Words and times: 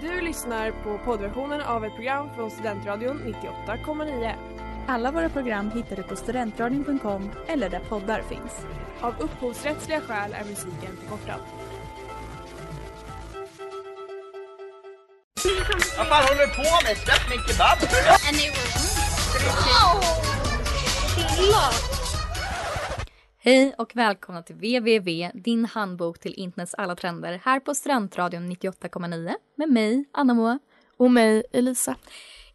Du 0.00 0.20
lyssnar 0.20 0.70
på 0.70 0.98
poddversionen 1.04 1.60
av 1.60 1.84
ett 1.84 1.94
program 1.94 2.28
från 2.34 2.50
Studentradion 2.50 3.34
98,9. 3.66 4.34
Alla 4.88 5.10
våra 5.10 5.28
program 5.28 5.70
hittar 5.70 5.96
du 5.96 6.02
på 6.02 6.16
studentradion.com 6.16 7.30
eller 7.46 7.70
där 7.70 7.80
poddar 7.80 8.22
finns. 8.22 8.66
Av 9.00 9.14
upphovsrättsliga 9.18 10.00
skäl 10.00 10.32
är 10.32 10.44
musiken 10.44 10.96
förkortad. 11.00 11.40
Vad 15.98 16.06
fan 16.06 16.24
håller 16.24 16.46
du 16.46 16.54
på 16.54 16.86
med? 16.86 16.96
Släpp 16.96 17.30
min 17.30 17.40
kebab! 17.46 17.78
Hej 23.40 23.74
och 23.78 23.96
välkomna 23.96 24.42
till 24.42 24.56
www, 24.56 25.30
din 25.34 25.64
handbok 25.64 26.18
till 26.18 26.34
internets 26.34 26.74
alla 26.74 26.96
trender 26.96 27.40
här 27.44 27.60
på 27.60 27.74
Studentradion 27.74 28.52
98,9 28.52 29.34
med 29.54 29.68
mig, 29.68 30.04
Anna 30.12 30.34
Moa. 30.34 30.58
Och 30.96 31.10
mig, 31.10 31.44
Elisa. 31.52 31.96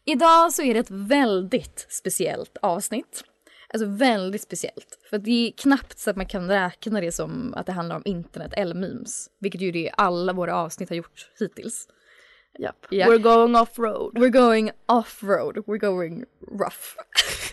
Idag 0.05 0.53
så 0.53 0.61
är 0.61 0.73
det 0.73 0.79
ett 0.79 0.91
väldigt 0.91 1.85
speciellt 1.89 2.57
avsnitt. 2.61 3.23
Alltså 3.73 3.87
väldigt 3.87 4.41
speciellt. 4.41 4.99
För 5.09 5.17
det 5.17 5.47
är 5.47 5.51
knappt 5.51 5.99
så 5.99 6.09
att 6.09 6.17
man 6.17 6.25
kan 6.25 6.47
räkna 6.47 7.01
det 7.01 7.11
som 7.11 7.53
att 7.53 7.65
det 7.65 7.71
handlar 7.71 7.95
om 7.95 8.03
internet 8.05 8.53
eller 8.53 8.75
memes. 8.75 9.29
Vilket 9.39 9.61
ju 9.61 9.71
det 9.71 9.91
alla 9.97 10.33
våra 10.33 10.55
avsnitt 10.55 10.89
har 10.89 10.95
gjort 10.95 11.29
hittills. 11.39 11.87
Japp. 12.59 12.85
Ja. 12.89 13.07
We're 13.07 13.17
going 13.17 13.55
off-road. 13.55 14.17
We're 14.17 14.29
going 14.29 14.71
off-road, 14.85 15.57
we're 15.65 15.77
going 15.77 16.25
rough. 16.51 16.97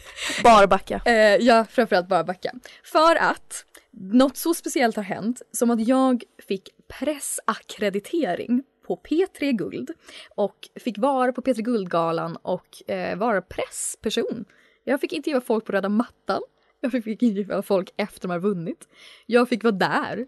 Barbacka. 0.45 1.03
Eh, 1.05 1.37
ja, 1.37 1.65
framförallt 1.71 2.09
Barbacka. 2.09 2.53
För 2.85 3.17
att 3.17 3.65
något 3.91 4.37
så 4.37 4.55
speciellt 4.55 4.97
har 4.97 5.03
hänt 5.03 5.43
som 5.53 5.71
att 5.71 5.87
jag 5.87 6.25
fick 6.49 6.69
pressakkreditering 6.89 8.63
på 8.87 8.97
P3 8.97 9.53
Guld 9.53 9.91
och 10.35 10.69
fick 10.75 10.99
vara 10.99 11.33
på 11.33 11.43
P3 11.43 11.63
Guldgalan 11.63 12.37
och 12.37 12.91
eh, 12.91 13.19
vara 13.19 13.43
pressperson. 13.43 14.45
Jag 14.85 15.01
fick 15.01 15.13
intervjua 15.13 15.41
folk 15.41 15.65
på 15.65 15.73
röda 15.73 15.89
mattan. 15.89 16.43
Jag 16.81 16.93
fick 16.93 17.23
intervjua 17.23 17.63
folk 17.63 17.93
efter 17.97 18.29
de 18.29 18.31
har 18.31 18.39
vunnit. 18.39 18.89
Jag 19.27 19.49
fick 19.49 19.65
vara 19.65 19.75
där 19.75 20.27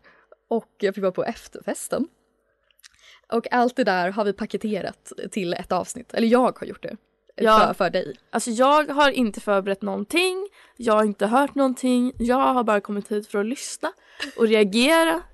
och 0.48 0.70
jag 0.78 0.94
fick 0.94 1.02
vara 1.02 1.12
på 1.12 1.24
efterfesten. 1.24 2.08
Och 3.32 3.52
allt 3.52 3.76
det 3.76 3.84
där 3.84 4.10
har 4.10 4.24
vi 4.24 4.32
paketerat 4.32 5.12
till 5.30 5.54
ett 5.54 5.72
avsnitt. 5.72 6.14
Eller 6.14 6.28
jag 6.28 6.58
har 6.58 6.66
gjort 6.66 6.82
det. 6.82 6.96
Ja. 7.44 7.58
För, 7.66 7.74
för 7.74 7.90
dig. 7.90 8.16
Alltså 8.30 8.50
jag 8.50 8.88
har 8.90 9.10
inte 9.10 9.40
förberett 9.40 9.82
någonting. 9.82 10.48
Jag 10.76 10.94
har 10.94 11.04
inte 11.04 11.26
hört 11.26 11.54
någonting. 11.54 12.12
Jag 12.18 12.36
har 12.36 12.64
bara 12.64 12.80
kommit 12.80 13.12
hit 13.12 13.28
för 13.28 13.38
att 13.38 13.46
lyssna 13.46 13.92
och 14.36 14.46
reagera. 14.46 15.22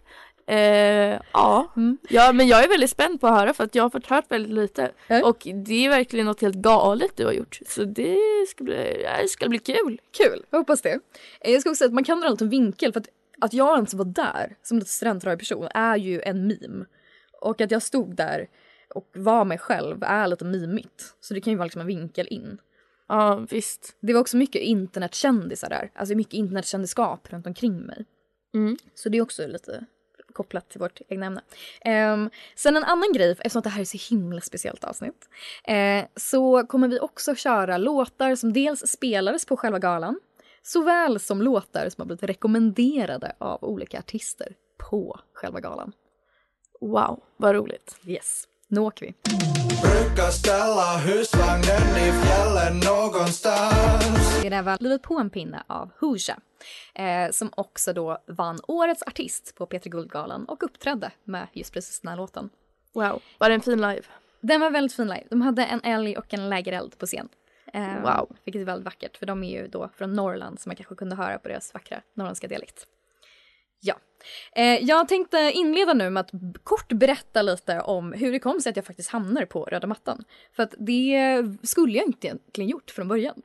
Eh, 0.50 1.20
ja. 1.32 1.72
Mm. 1.76 1.98
ja, 2.08 2.32
men 2.32 2.48
jag 2.48 2.64
är 2.64 2.68
väldigt 2.68 2.90
spänd 2.90 3.20
på 3.20 3.26
att 3.26 3.40
höra 3.40 3.54
för 3.54 3.64
att 3.64 3.74
jag 3.74 3.82
har 3.82 3.90
fått 3.90 4.06
hört 4.06 4.24
väldigt 4.28 4.52
lite. 4.52 4.90
Ja. 5.06 5.24
Och 5.24 5.46
det 5.66 5.84
är 5.84 5.88
verkligen 5.88 6.26
något 6.26 6.40
helt 6.40 6.56
galet 6.56 7.16
du 7.16 7.24
har 7.24 7.32
gjort. 7.32 7.58
Så 7.66 7.84
det 7.84 8.16
ska 8.48 8.64
bli, 8.64 9.06
det 9.22 9.28
ska 9.28 9.48
bli 9.48 9.58
kul. 9.58 10.00
Kul, 10.18 10.44
jag 10.50 10.58
hoppas 10.58 10.82
det. 10.82 11.00
Eh, 11.40 11.52
Jag 11.52 11.60
ska 11.60 11.70
också 11.70 11.78
säga 11.78 11.86
att 11.86 11.94
man 11.94 12.04
kan 12.04 12.20
dra 12.20 12.26
en 12.26 12.32
liten 12.32 12.48
vinkel 12.48 12.92
för 12.92 13.00
att, 13.00 13.08
att 13.40 13.52
jag 13.52 13.74
ens 13.74 13.94
var 13.94 14.04
där 14.04 14.56
som 14.62 14.82
en 15.02 15.20
person 15.20 15.68
är 15.74 15.96
ju 15.96 16.20
en 16.20 16.46
meme. 16.46 16.84
Och 17.40 17.60
att 17.60 17.70
jag 17.70 17.82
stod 17.82 18.16
där 18.16 18.46
och 18.94 19.08
var 19.14 19.44
mig 19.44 19.58
själv 19.58 20.02
är 20.02 20.26
lite 20.26 20.44
mimigt. 20.44 21.14
Så 21.20 21.34
det 21.34 21.40
kan 21.40 21.50
ju 21.50 21.56
vara 21.56 21.66
liksom 21.66 21.80
en 21.80 21.86
vinkel 21.86 22.28
in. 22.30 22.58
Ja, 23.08 23.46
visst. 23.50 23.96
Det 24.00 24.12
var 24.12 24.20
också 24.20 24.36
mycket 24.36 24.62
internetkändisar 24.62 25.68
där. 25.68 25.90
Alltså 25.94 26.14
mycket 26.14 26.34
internetkändisskap 26.34 27.32
runt 27.32 27.46
omkring 27.46 27.80
mig. 27.80 28.04
Mm. 28.54 28.76
Så 28.94 29.08
det 29.08 29.18
är 29.18 29.22
också 29.22 29.46
lite 29.46 29.84
kopplat 30.32 30.70
till 30.70 30.80
vårt 30.80 31.00
egna 31.08 31.26
ämne. 31.26 31.40
Ehm, 31.80 32.30
sen 32.56 32.76
en 32.76 32.84
annan 32.84 33.12
grej, 33.12 33.30
eftersom 33.30 33.62
det 33.62 33.68
här 33.68 33.80
är 33.80 33.84
så 33.84 34.14
himla 34.14 34.40
speciellt 34.40 34.84
avsnitt, 34.84 35.28
eh, 35.64 36.04
så 36.16 36.66
kommer 36.66 36.88
vi 36.88 37.00
också 37.00 37.34
köra 37.34 37.78
låtar 37.78 38.34
som 38.34 38.52
dels 38.52 38.80
spelades 38.80 39.46
på 39.46 39.56
själva 39.56 39.78
galan, 39.78 40.20
såväl 40.62 41.20
som 41.20 41.42
låtar 41.42 41.88
som 41.88 42.02
har 42.02 42.06
blivit 42.06 42.22
rekommenderade 42.22 43.32
av 43.38 43.64
olika 43.64 43.98
artister 43.98 44.54
på 44.90 45.20
själva 45.32 45.60
galan. 45.60 45.92
Wow, 46.80 47.22
vad 47.36 47.54
roligt. 47.54 47.96
Yes, 48.06 48.48
nu 48.68 48.80
åker 48.80 49.06
vi. 49.06 49.14
Brukar 49.82 50.30
ställa 50.30 50.96
husvagnen 50.96 51.96
i 51.96 52.12
fjällen 52.22 52.80
någonstans 52.86 54.42
Det 54.42 54.48
där 54.48 54.62
var 54.62 54.76
Livet 54.80 55.02
på 55.02 55.18
en 55.18 55.30
pinne 55.30 55.62
av 55.66 55.90
Hooja, 56.00 56.38
eh, 56.94 57.30
som 57.30 57.50
också 57.56 57.92
då 57.92 58.18
vann 58.26 58.60
Årets 58.68 59.02
artist 59.02 59.54
på 59.56 59.66
P3 59.66 59.88
Guldgalan 59.88 60.44
och 60.44 60.62
uppträdde 60.62 61.10
med 61.24 61.46
just 61.52 61.72
precis 61.72 62.00
den 62.00 62.08
här 62.08 62.16
låten. 62.16 62.50
Wow, 62.92 63.22
var 63.38 63.48
det 63.48 63.54
en 63.54 63.60
fin 63.60 63.80
live? 63.80 64.02
Den 64.40 64.60
var 64.60 64.70
väldigt 64.70 64.96
fin 64.96 65.06
live. 65.08 65.24
De 65.30 65.40
hade 65.42 65.64
en 65.64 65.80
älg 65.84 66.16
och 66.18 66.34
en 66.34 66.48
lägereld 66.50 66.98
på 66.98 67.06
scen. 67.06 67.28
Eh, 67.72 68.02
Wow. 68.02 68.36
Vilket 68.44 68.60
är 68.62 68.64
väldigt 68.66 68.84
vackert 68.84 69.16
för 69.16 69.26
de 69.26 69.44
är 69.44 69.50
ju 69.60 69.68
då 69.68 69.90
från 69.96 70.12
Norrland 70.12 70.60
som 70.60 70.70
man 70.70 70.76
kanske 70.76 70.94
kunde 70.94 71.16
höra 71.16 71.38
på 71.38 71.48
deras 71.48 71.74
vackra 71.74 72.00
norrländska 72.14 72.48
dialekt. 72.48 72.86
Ja. 73.80 73.94
Eh, 74.52 74.84
jag 74.84 75.08
tänkte 75.08 75.52
inleda 75.54 75.94
nu 75.94 76.10
med 76.10 76.20
att 76.20 76.30
kort 76.62 76.92
berätta 76.92 77.42
lite 77.42 77.80
om 77.80 78.12
hur 78.12 78.32
det 78.32 78.38
kom 78.38 78.60
sig 78.60 78.70
att 78.70 78.76
jag 78.76 78.86
faktiskt 78.86 79.10
hamnar 79.10 79.44
på 79.44 79.64
röda 79.64 79.86
mattan. 79.86 80.24
För 80.56 80.62
att 80.62 80.74
det 80.78 81.44
skulle 81.62 81.98
jag 81.98 82.06
inte 82.06 82.26
egentligen 82.26 82.70
gjort 82.70 82.90
från 82.90 83.08
början. 83.08 83.42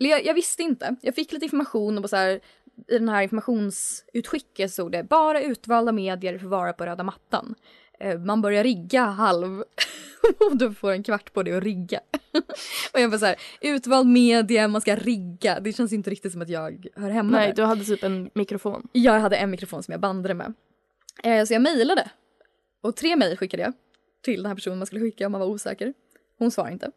Eller 0.00 0.10
jag, 0.10 0.26
jag 0.26 0.34
visste 0.34 0.62
inte. 0.62 0.96
Jag 1.02 1.14
fick 1.14 1.32
lite 1.32 1.44
information 1.44 1.98
och 1.98 2.10
så 2.10 2.16
här, 2.16 2.40
i 2.88 2.98
den 2.98 3.08
här 3.08 3.22
informationsutskicket 3.22 4.72
stod 4.72 4.92
det 4.92 5.02
bara 5.02 5.42
utvalda 5.42 5.92
medier 5.92 6.38
får 6.38 6.48
vara 6.48 6.72
på 6.72 6.86
röda 6.86 7.02
mattan. 7.02 7.54
Eh, 8.00 8.18
man 8.18 8.42
börjar 8.42 8.64
rigga 8.64 9.04
halv 9.04 9.64
och 10.50 10.56
du 10.56 10.74
får 10.74 10.92
en 10.92 11.02
kvart 11.02 11.32
på 11.32 11.42
dig 11.42 11.56
att 11.56 11.62
rigga. 11.62 12.00
och 12.92 13.00
jag 13.00 13.10
bara 13.10 13.18
så 13.18 13.26
här, 13.26 13.36
utvald 13.60 14.08
media, 14.08 14.68
man 14.68 14.80
ska 14.80 14.96
rigga. 14.96 15.60
Det 15.60 15.72
känns 15.72 15.92
inte 15.92 16.10
riktigt 16.10 16.32
som 16.32 16.42
att 16.42 16.48
jag 16.48 16.86
hör 16.96 17.10
hemma 17.10 17.30
Nej, 17.30 17.48
där. 17.48 17.54
du 17.54 17.62
hade 17.62 17.84
typ 17.84 18.02
en 18.02 18.30
mikrofon. 18.34 18.88
Jag 18.92 19.20
hade 19.20 19.36
en 19.36 19.50
mikrofon 19.50 19.82
som 19.82 19.92
jag 19.92 20.00
bandade 20.00 20.34
med. 20.34 20.54
Eh, 21.22 21.44
så 21.44 21.52
jag 21.52 21.62
mejlade. 21.62 22.10
Och 22.80 22.96
tre 22.96 23.16
mejl 23.16 23.36
skickade 23.36 23.62
jag 23.62 23.72
till 24.24 24.42
den 24.42 24.46
här 24.46 24.54
personen 24.54 24.78
man 24.78 24.86
skulle 24.86 25.00
skicka 25.00 25.26
om 25.26 25.32
man 25.32 25.40
var 25.40 25.48
osäker. 25.48 25.94
Hon 26.38 26.50
svarade 26.50 26.72
inte. 26.72 26.90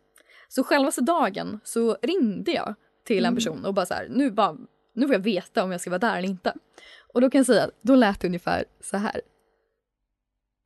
Så 0.49 0.63
självaste 0.63 1.01
dagen 1.01 1.59
så 1.63 1.97
ringde 2.01 2.51
jag 2.51 2.75
till 3.03 3.25
en 3.25 3.35
person 3.35 3.65
och 3.65 3.73
bara 3.73 3.85
så 3.85 3.93
här, 3.93 4.07
nu, 4.09 4.31
bara, 4.31 4.57
nu 4.93 5.07
får 5.07 5.13
jag 5.15 5.19
veta 5.19 5.63
om 5.63 5.71
jag 5.71 5.81
ska 5.81 5.89
vara 5.89 5.99
där 5.99 6.17
eller 6.17 6.29
inte. 6.29 6.53
Och 7.13 7.21
då 7.21 7.29
kan 7.29 7.39
jag 7.39 7.45
säga 7.45 7.69
då 7.81 7.95
lät 7.95 8.19
det 8.19 8.27
ungefär 8.27 8.65
så 8.81 8.97
här. 8.97 9.21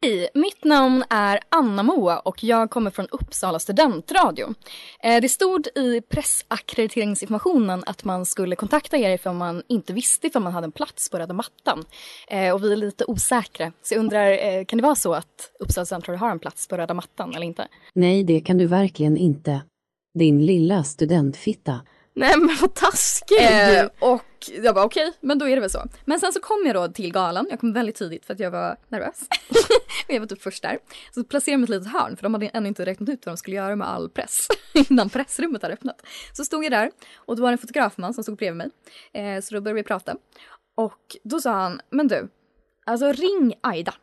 Hej, 0.02 0.30
mitt 0.34 0.63
namn 0.63 1.03
är 1.09 1.40
Anna 1.50 1.84
Moa 1.84 2.19
och 2.19 2.44
jag 2.44 2.69
kommer 2.69 2.91
från 2.91 3.08
Uppsala 3.08 3.59
studentradio. 3.59 4.53
Eh, 5.03 5.22
det 5.22 5.30
stod 5.30 5.68
i 5.75 6.02
pressackrediteringsinformationen 6.02 7.84
att 7.85 8.03
man 8.03 8.25
skulle 8.25 8.56
kontakta 8.56 8.97
er 8.97 9.09
ifall 9.09 9.36
man 9.36 9.63
inte 9.68 9.94
visste 9.94 10.28
ifall 10.28 10.41
man 10.44 10.53
hade 10.53 10.66
en 10.66 10.72
plats 10.72 11.09
på 11.09 11.18
röda 11.18 11.34
mattan. 11.34 11.86
Eh, 12.28 12.53
och 12.53 12.63
vi 12.63 12.72
är 12.72 12.75
lite 12.75 13.06
osäkra, 13.07 13.72
så 13.81 13.94
jag 13.94 14.00
undrar, 14.00 14.31
eh, 14.31 14.66
kan 14.66 14.78
det 14.78 14.84
vara 14.84 14.96
så 14.96 15.13
att 15.13 15.52
Uppsala 15.59 15.86
studentradio 15.86 16.19
har 16.19 16.31
en 16.31 16.40
plats 16.40 16.68
på 16.68 16.78
röda 16.78 16.94
mattan 16.94 17.36
eller 17.36 17.46
inte? 17.46 17.68
Nej, 17.94 18.24
det 18.24 18.40
kan 18.40 18.57
du 18.57 18.66
verkligen 18.66 19.18
inte. 19.18 19.62
Din 20.19 20.46
lilla 20.46 20.84
studentfitta. 20.84 21.80
Nej 22.18 22.38
men 22.38 22.58
vad 22.62 22.74
taskig! 22.74 23.38
Eh, 23.42 23.86
och 24.00 24.24
jag 24.64 24.76
bara 24.76 24.86
okej, 24.86 25.14
men 25.22 25.40
då 25.40 25.50
är 25.50 25.56
det 25.56 25.62
väl 25.62 25.70
så. 25.70 25.84
Men 26.06 26.20
sen 26.20 26.34
så 26.34 26.40
kom 26.40 26.64
jag 26.66 26.76
då 26.76 26.88
till 26.88 27.12
galan, 27.12 27.48
jag 27.50 27.60
kom 27.60 27.74
väldigt 27.74 27.96
tidigt 27.96 28.26
för 28.26 28.34
att 28.34 28.40
jag 28.40 28.52
var 28.52 28.78
nervös. 28.88 29.28
jag 30.08 30.20
var 30.20 30.28
typ 30.28 30.42
först 30.42 30.62
där. 30.64 30.80
Så 31.12 31.24
placerade 31.24 31.52
jag 31.54 31.60
mig 31.70 31.76
i 31.76 31.78
ett 31.78 31.84
litet 31.84 32.02
hörn 32.02 32.16
för 32.16 32.24
de 32.24 32.34
hade 32.34 32.48
ännu 32.48 32.68
inte 32.68 32.86
räknat 32.86 33.10
ut 33.10 33.26
vad 33.26 33.34
de 33.34 33.38
skulle 33.38 33.56
göra 33.56 33.76
med 33.76 33.88
all 33.90 34.10
press 34.10 34.48
innan 34.90 35.10
pressrummet 35.10 35.62
hade 35.62 35.74
öppnat. 35.74 36.02
Så 36.34 36.46
stod 36.46 36.64
jag 36.66 36.72
där 36.72 36.92
och 37.16 37.36
då 37.36 37.42
var 37.42 37.50
det 37.50 37.54
en 37.54 37.58
fotografman 37.58 38.14
som 38.14 38.24
stod 38.24 38.38
bredvid 38.38 38.58
mig. 38.58 38.70
Eh, 39.36 39.42
så 39.42 39.56
då 39.56 39.62
började 39.62 39.76
vi 39.82 39.84
prata. 39.84 40.16
Och 40.76 41.18
då 41.24 41.40
sa 41.40 41.52
han, 41.52 41.82
men 41.90 42.08
du, 42.08 42.28
alltså 42.86 43.12
ring 43.12 43.54
Aida. 43.62 43.94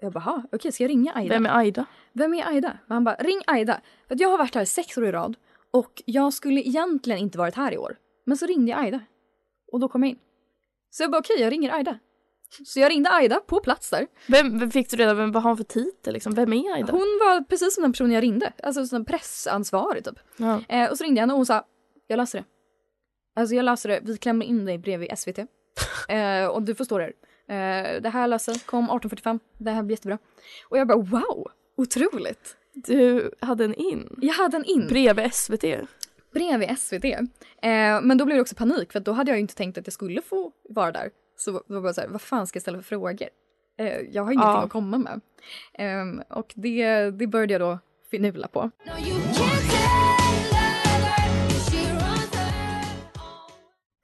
Jag 0.00 0.12
bara, 0.12 0.20
"Ha, 0.20 0.42
okej 0.52 0.72
ska 0.72 0.84
jag 0.84 0.90
ringa 0.90 1.12
Aida? 1.14 1.34
Vem 1.34 1.46
är 1.46 1.56
Aida? 1.58 1.84
Vem 2.12 2.34
är 2.34 2.48
Aida? 2.48 2.78
Och 2.88 2.94
han 2.94 3.04
bara, 3.04 3.14
ring 3.14 3.42
Aida. 3.46 3.80
För 4.08 4.16
jag 4.20 4.28
har 4.28 4.38
varit 4.38 4.54
här 4.54 4.64
sex 4.64 4.98
år 4.98 5.06
i 5.06 5.12
rad 5.12 5.36
och 5.76 6.02
jag 6.04 6.32
skulle 6.32 6.60
egentligen 6.60 7.20
inte 7.20 7.38
varit 7.38 7.54
här 7.54 7.72
i 7.72 7.78
år. 7.78 7.96
Men 8.24 8.36
så 8.36 8.46
ringde 8.46 8.70
jag 8.70 8.80
Aida. 8.80 9.00
Och 9.72 9.80
då 9.80 9.88
kom 9.88 10.02
jag 10.02 10.10
in. 10.10 10.18
Så 10.90 11.02
jag 11.02 11.10
bara, 11.10 11.18
okej 11.18 11.40
jag 11.40 11.52
ringer 11.52 11.74
Aida. 11.74 11.98
Så 12.64 12.80
jag 12.80 12.90
ringde 12.90 13.10
Aida 13.10 13.40
på 13.40 13.60
plats 13.60 13.90
där. 13.90 14.06
Vem, 14.28 14.58
vem 14.58 14.70
fick 14.70 14.90
du 14.90 14.96
reda 14.96 15.14
på? 15.14 15.32
Vad 15.32 15.42
har 15.42 15.50
hon 15.50 15.56
för 15.56 15.64
titel 15.64 16.14
liksom? 16.14 16.34
Vem 16.34 16.52
är 16.52 16.74
Aida? 16.74 16.92
Hon 16.92 17.00
var 17.00 17.44
precis 17.44 17.74
som 17.74 17.82
den 17.82 17.92
personen 17.92 18.12
jag 18.12 18.22
ringde. 18.22 18.52
Alltså 18.62 18.86
som 18.86 19.04
pressansvarig 19.04 20.04
typ. 20.04 20.18
Ja. 20.36 20.60
Eh, 20.68 20.90
och 20.90 20.98
så 20.98 21.04
ringde 21.04 21.18
jag 21.18 21.22
henne 21.22 21.32
och 21.32 21.38
hon 21.38 21.46
sa, 21.46 21.64
jag 22.06 22.16
löser 22.16 22.38
det. 22.38 22.44
Alltså 23.40 23.54
jag 23.54 23.64
löser 23.64 23.88
det, 23.88 24.00
vi 24.02 24.16
klämmer 24.16 24.46
in 24.46 24.64
dig 24.64 24.78
bredvid 24.78 25.18
SVT. 25.18 25.38
Eh, 26.08 26.46
och 26.46 26.62
du 26.62 26.74
får 26.74 26.84
stå 26.84 26.98
där. 26.98 27.12
Eh, 27.48 28.00
det 28.02 28.08
här 28.08 28.26
löser, 28.26 28.66
kom 28.66 28.90
18.45, 28.90 29.40
det 29.58 29.70
här 29.70 29.82
blir 29.82 29.96
jättebra. 29.96 30.18
Och 30.68 30.78
jag 30.78 30.88
bara 30.88 30.98
wow, 30.98 31.50
otroligt. 31.76 32.56
Du 32.76 33.30
hade 33.40 33.64
en 33.64 33.74
in? 33.74 34.18
Jag 34.22 34.34
hade 34.34 34.56
en 34.56 34.64
in. 34.64 34.86
Bredvid 34.88 35.34
SVT? 35.34 35.64
bredvid 36.32 36.78
SVT. 36.78 37.04
Eh, 37.04 37.20
men 38.02 38.18
då 38.18 38.24
blev 38.24 38.36
det 38.36 38.40
också 38.40 38.54
panik 38.54 38.92
för 38.92 39.00
då 39.00 39.12
hade 39.12 39.30
jag 39.30 39.36
ju 39.36 39.40
inte 39.40 39.54
tänkt 39.54 39.78
att 39.78 39.86
jag 39.86 39.92
skulle 39.94 40.22
få 40.22 40.52
vara 40.68 40.92
där. 40.92 41.10
Så 41.36 41.62
då 41.66 41.80
var 41.80 41.88
det 41.88 41.94
så 41.94 42.00
här, 42.00 42.08
vad 42.08 42.20
fan 42.20 42.46
ska 42.46 42.56
jag 42.56 42.62
ställa 42.62 42.78
för 42.78 42.84
frågor? 42.84 43.28
Eh, 43.78 43.86
jag 43.86 44.22
har 44.24 44.32
ingenting 44.32 44.50
Ja. 44.50 44.62
att 44.64 44.70
komma 44.70 44.98
med. 44.98 45.20
Ehm, 45.74 46.22
och 46.30 46.52
det, 46.56 47.10
det 47.10 47.26
började 47.26 47.52
jag 47.54 47.60
då 47.60 47.78
finula 48.10 48.48
på. 48.48 48.70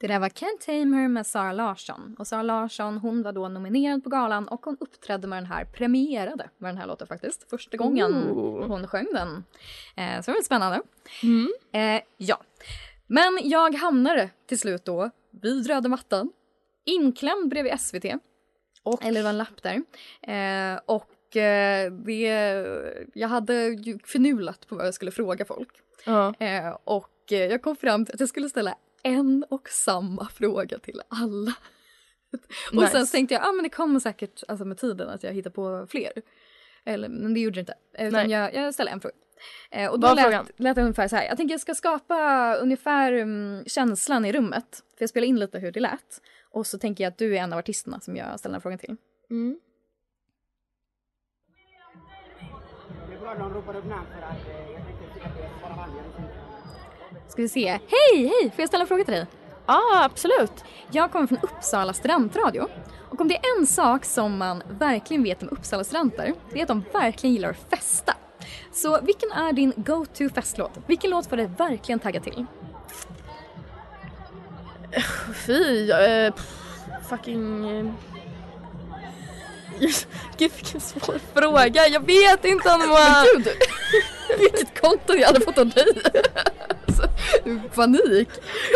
Det 0.03 0.09
där 0.09 0.19
var 0.19 0.29
Can't 0.29 0.59
Tame 0.67 0.97
Her 0.97 1.09
med 1.09 1.27
Sara 1.27 1.53
Larsson. 1.53 2.17
Och 2.19 2.27
Sara 2.27 2.43
Larsson 2.43 2.99
hon 2.99 3.23
var 3.23 3.33
då 3.33 3.49
nominerad 3.49 4.05
på 4.05 4.11
galan 4.11 4.49
och 4.49 4.65
hon 4.65 4.77
uppträdde 4.81 5.27
med 5.29 5.39
den 5.39 5.47
här, 5.47 5.65
premierade 5.65 6.51
med 6.59 6.69
den 6.69 6.79
här 6.79 6.87
låten 6.87 7.07
faktiskt. 7.07 7.51
Första 7.51 7.77
gången 7.77 8.31
Ooh. 8.31 8.69
hon 8.69 8.89
sjöng 8.89 9.07
den. 9.13 9.45
Eh, 9.97 10.23
så 10.23 10.31
det 10.31 10.37
var 10.37 10.43
spännande. 10.43 10.83
Mm. 11.23 11.53
Eh, 11.73 12.03
ja. 12.17 12.41
Men 13.07 13.39
jag 13.43 13.75
hamnade 13.75 14.31
till 14.47 14.59
slut 14.59 14.85
då 14.85 15.11
vid 15.43 15.67
röda 15.67 15.89
mattan. 15.89 16.33
Inklämd 16.85 17.51
bredvid 17.51 17.81
SVT. 17.81 18.05
Och 18.83 19.05
Eller 19.05 19.21
det 19.21 19.23
var 19.23 19.31
en 19.31 19.39
lapp 19.39 19.63
där. 19.63 19.83
Eh, 20.23 20.81
och 20.87 21.37
eh, 21.37 21.93
det, 21.93 22.25
jag 23.15 23.29
hade 23.29 23.69
ju 23.69 23.99
förnulat 24.05 24.67
på 24.69 24.77
vad 24.77 24.87
jag 24.87 24.95
skulle 24.95 25.11
fråga 25.11 25.45
folk. 25.45 25.71
Eh, 26.39 26.77
och 26.85 27.33
eh, 27.33 27.39
jag 27.39 27.63
kom 27.63 27.77
fram 27.77 28.05
till 28.05 28.15
att 28.15 28.21
jag 28.21 28.29
skulle 28.29 28.49
ställa 28.49 28.75
en 29.03 29.45
och 29.51 29.69
samma 29.69 30.29
fråga 30.29 30.79
till 30.79 31.03
alla. 31.09 31.55
och 32.73 32.89
sen 32.89 33.01
Nice. 33.01 33.13
tänkte 33.13 33.35
jag, 33.35 33.45
ah, 33.47 33.53
men 33.53 33.63
det 33.63 33.69
kommer 33.69 34.01
säkert 34.01 34.43
alltså, 34.49 34.65
med 34.65 34.79
tiden 34.79 35.09
att 35.09 35.23
jag 35.23 35.33
hittar 35.33 35.51
på 35.51 35.87
fler. 35.91 36.13
Eller, 36.85 37.09
men 37.09 37.35
det 37.35 37.41
gjorde 37.41 37.55
det 37.55 37.61
inte. 37.61 37.75
Eh, 37.95 38.09
Utan 38.09 38.27
Nej. 38.27 38.31
jag, 38.33 38.55
jag 38.55 38.75
ställde 38.75 38.93
en 38.93 39.01
fråga. 39.01 39.15
Eh, 39.71 39.91
och 39.91 40.01
då 40.01 40.09
frågan? 40.09 40.47
lät, 40.57 40.75
det 40.75 40.83
ungefär 40.83 41.09
så 41.09 41.17
här. 41.17 41.25
Jag 41.25 41.37
tänker 41.37 41.55
jag 41.55 41.61
ska 41.61 41.75
skapa 41.75 42.55
ungefär 42.57 43.13
um, 43.13 43.65
känslan 43.67 44.25
i 44.25 44.33
rummet. 44.33 44.83
För 44.97 45.03
jag 45.03 45.11
spelar 45.11 45.27
in 45.27 45.39
lite 45.39 45.59
hur 45.59 45.73
det 45.73 45.81
lät. 45.81 46.21
Och 46.51 46.67
så 46.67 46.79
tänker 46.79 47.05
jag 47.05 47.11
att 47.11 47.19
du 47.19 47.37
är 47.37 47.41
en 47.43 47.53
av 47.53 47.59
artisterna 47.59 48.01
som 48.01 48.17
jag 48.17 48.39
ställer 48.39 48.53
den 48.53 48.61
frågan 48.61 48.79
till. 48.79 48.97
Mm. 49.31 49.59
Ska 57.33 57.43
vi 57.43 57.49
se. 57.49 57.69
Hej, 57.69 57.81
hej! 58.27 58.51
Får 58.51 58.61
jag 58.61 58.69
ställa 58.69 58.83
en 58.83 58.89
fråga 58.89 59.05
till 59.05 59.15
dig? 59.15 59.27
Ja, 59.67 60.05
absolut. 60.05 60.65
Jag 60.91 61.13
kommer 61.13 61.27
från 61.27 61.39
Uppsala 61.43 61.93
studentradio. 61.93 62.69
Och 63.11 63.21
om 63.21 63.29
det 63.29 63.37
är 63.37 63.59
en 63.59 63.67
sak 63.67 64.05
som 64.05 64.39
man 64.39 64.63
verkligen 64.71 65.23
vet 65.23 65.43
om 65.43 65.49
Uppsala 65.49 65.85
studenter, 65.85 66.35
det 66.53 66.59
är 66.59 66.63
att 66.63 66.69
de 66.69 66.85
verkligen 66.93 67.35
gillar 67.35 67.51
att 67.51 67.71
festa. 67.71 68.15
Så 68.73 69.01
vilken 69.01 69.33
är 69.33 69.53
din 69.53 69.73
go-to 69.77 70.29
festlåt? 70.35 70.71
Vilken 70.87 71.11
låt 71.11 71.27
får 71.27 71.37
dig 71.37 71.51
verkligen 71.59 71.99
tagga 71.99 72.21
till? 72.21 72.47
Fy, 75.47 75.91
eh, 75.91 76.35
fucking... 77.09 77.71
Eh. 77.71 77.93
Gud 80.39 80.53
vilken 80.57 80.81
svår 80.81 81.19
fråga, 81.35 81.87
jag 81.89 82.07
vet 82.07 82.45
inte 82.45 82.73
Anna. 82.73 83.25
Gud! 83.35 83.49
Vilket 84.39 84.81
konto 84.81 85.15
jag 85.15 85.27
hade 85.27 85.41
fått 85.41 85.59
av 85.59 85.69
dig! 85.69 85.87
Panik! 87.75 88.29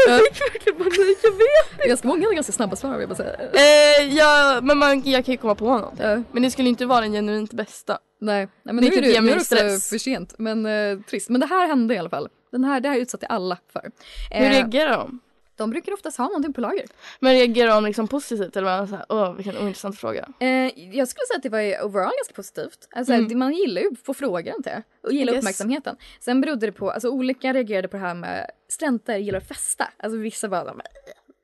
Jag 0.07 0.21
fick 0.21 0.41
verkligen 0.41 0.79
panik, 0.79 1.19
jag 1.23 1.31
vet. 1.33 1.85
Är 1.85 1.89
ganska 1.89 2.09
många 2.09 2.23
hade 2.25 2.35
ganska 2.35 2.53
snabba 2.53 2.77
svar 2.77 2.91
vill 2.91 3.01
jag 3.01 3.09
bara 3.09 3.17
säga. 3.17 3.37
Eh, 3.53 4.17
ja, 4.17 4.61
men 4.63 4.79
man, 4.79 5.03
jag 5.05 5.25
kan 5.25 5.33
ju 5.33 5.39
komma 5.39 5.55
på 5.55 5.79
något. 5.79 5.95
Ja. 5.99 6.23
Men 6.33 6.43
det 6.43 6.51
skulle 6.51 6.69
inte 6.69 6.87
vara 6.87 7.01
den 7.01 7.13
genuint 7.13 7.53
bästa. 7.53 7.99
Nej, 8.21 8.49
nej 8.63 8.75
men 8.75 8.77
Det 8.77 8.91
nu 8.91 8.97
är 8.97 9.03
det, 9.03 9.21
nu 9.21 9.31
är 9.31 9.35
det 9.35 9.41
också 9.41 9.57
för 9.91 9.99
sent. 9.99 10.35
Men 10.39 10.67
eh, 10.67 10.99
trist. 11.11 11.29
Men 11.29 11.41
det 11.41 11.47
här 11.47 11.67
hände 11.67 11.95
i 11.95 11.99
alla 11.99 12.11
fall. 12.11 12.29
Den 12.53 12.65
här, 12.65 12.81
det 12.81 12.89
här 12.89 12.99
utsatte 12.99 13.27
alla 13.27 13.59
för. 13.73 13.91
Hur 14.31 14.47
Eh, 14.47 14.51
reagerar 14.51 14.91
de? 14.97 15.21
De 15.57 15.71
brukar 15.71 15.93
oftast 15.93 16.19
ha 16.19 16.25
någonting 16.27 16.53
på 16.53 16.61
lager. 16.61 16.87
Men 17.21 17.33
reagerar 17.33 17.71
de 17.71 17.85
liksom 17.85 18.09
positivt 18.09 18.57
eller 18.57 18.67
bara 18.67 18.87
såhär, 18.87 19.07
åh 19.09 19.35
vilken 19.35 19.57
ointressant 19.57 19.99
fråga. 19.99 20.29
Eh, 20.41 20.49
jag 20.97 21.09
skulle 21.09 21.27
säga 21.27 21.37
att 21.37 21.43
det 21.43 21.49
var 21.49 21.85
overall 21.85 22.13
ganska 22.19 22.35
positivt. 22.35 22.89
Alltså, 22.91 23.13
Mm. 23.13 23.29
det- 23.29 23.35
Man 23.37 23.53
gillar 23.53 23.83
ju 23.83 23.89
att 23.93 23.99
få 23.99 24.15
frågor 24.15 24.55
inte 24.57 24.71
jag? 24.71 24.83
Och 25.03 25.13
gillar 25.13 25.33
guess. 25.33 25.43
uppmärksamheten. 25.43 25.97
Sen 26.21 26.41
berodde 26.41 26.67
det 26.67 26.73
på, 26.73 26.91
alltså 26.91 27.09
olika 27.09 27.53
reagerade 27.53 27.89
på 27.89 27.97
det 27.97 28.03
här 28.03 28.15
med 28.15 28.51
studenter 28.69 29.17
gillar 29.17 29.39
att 29.39 29.49
festa. 29.49 29.89
Alltså 29.97 30.19
vissa 30.19 30.49
bara, 30.49 30.65
"Nej, 30.73 30.87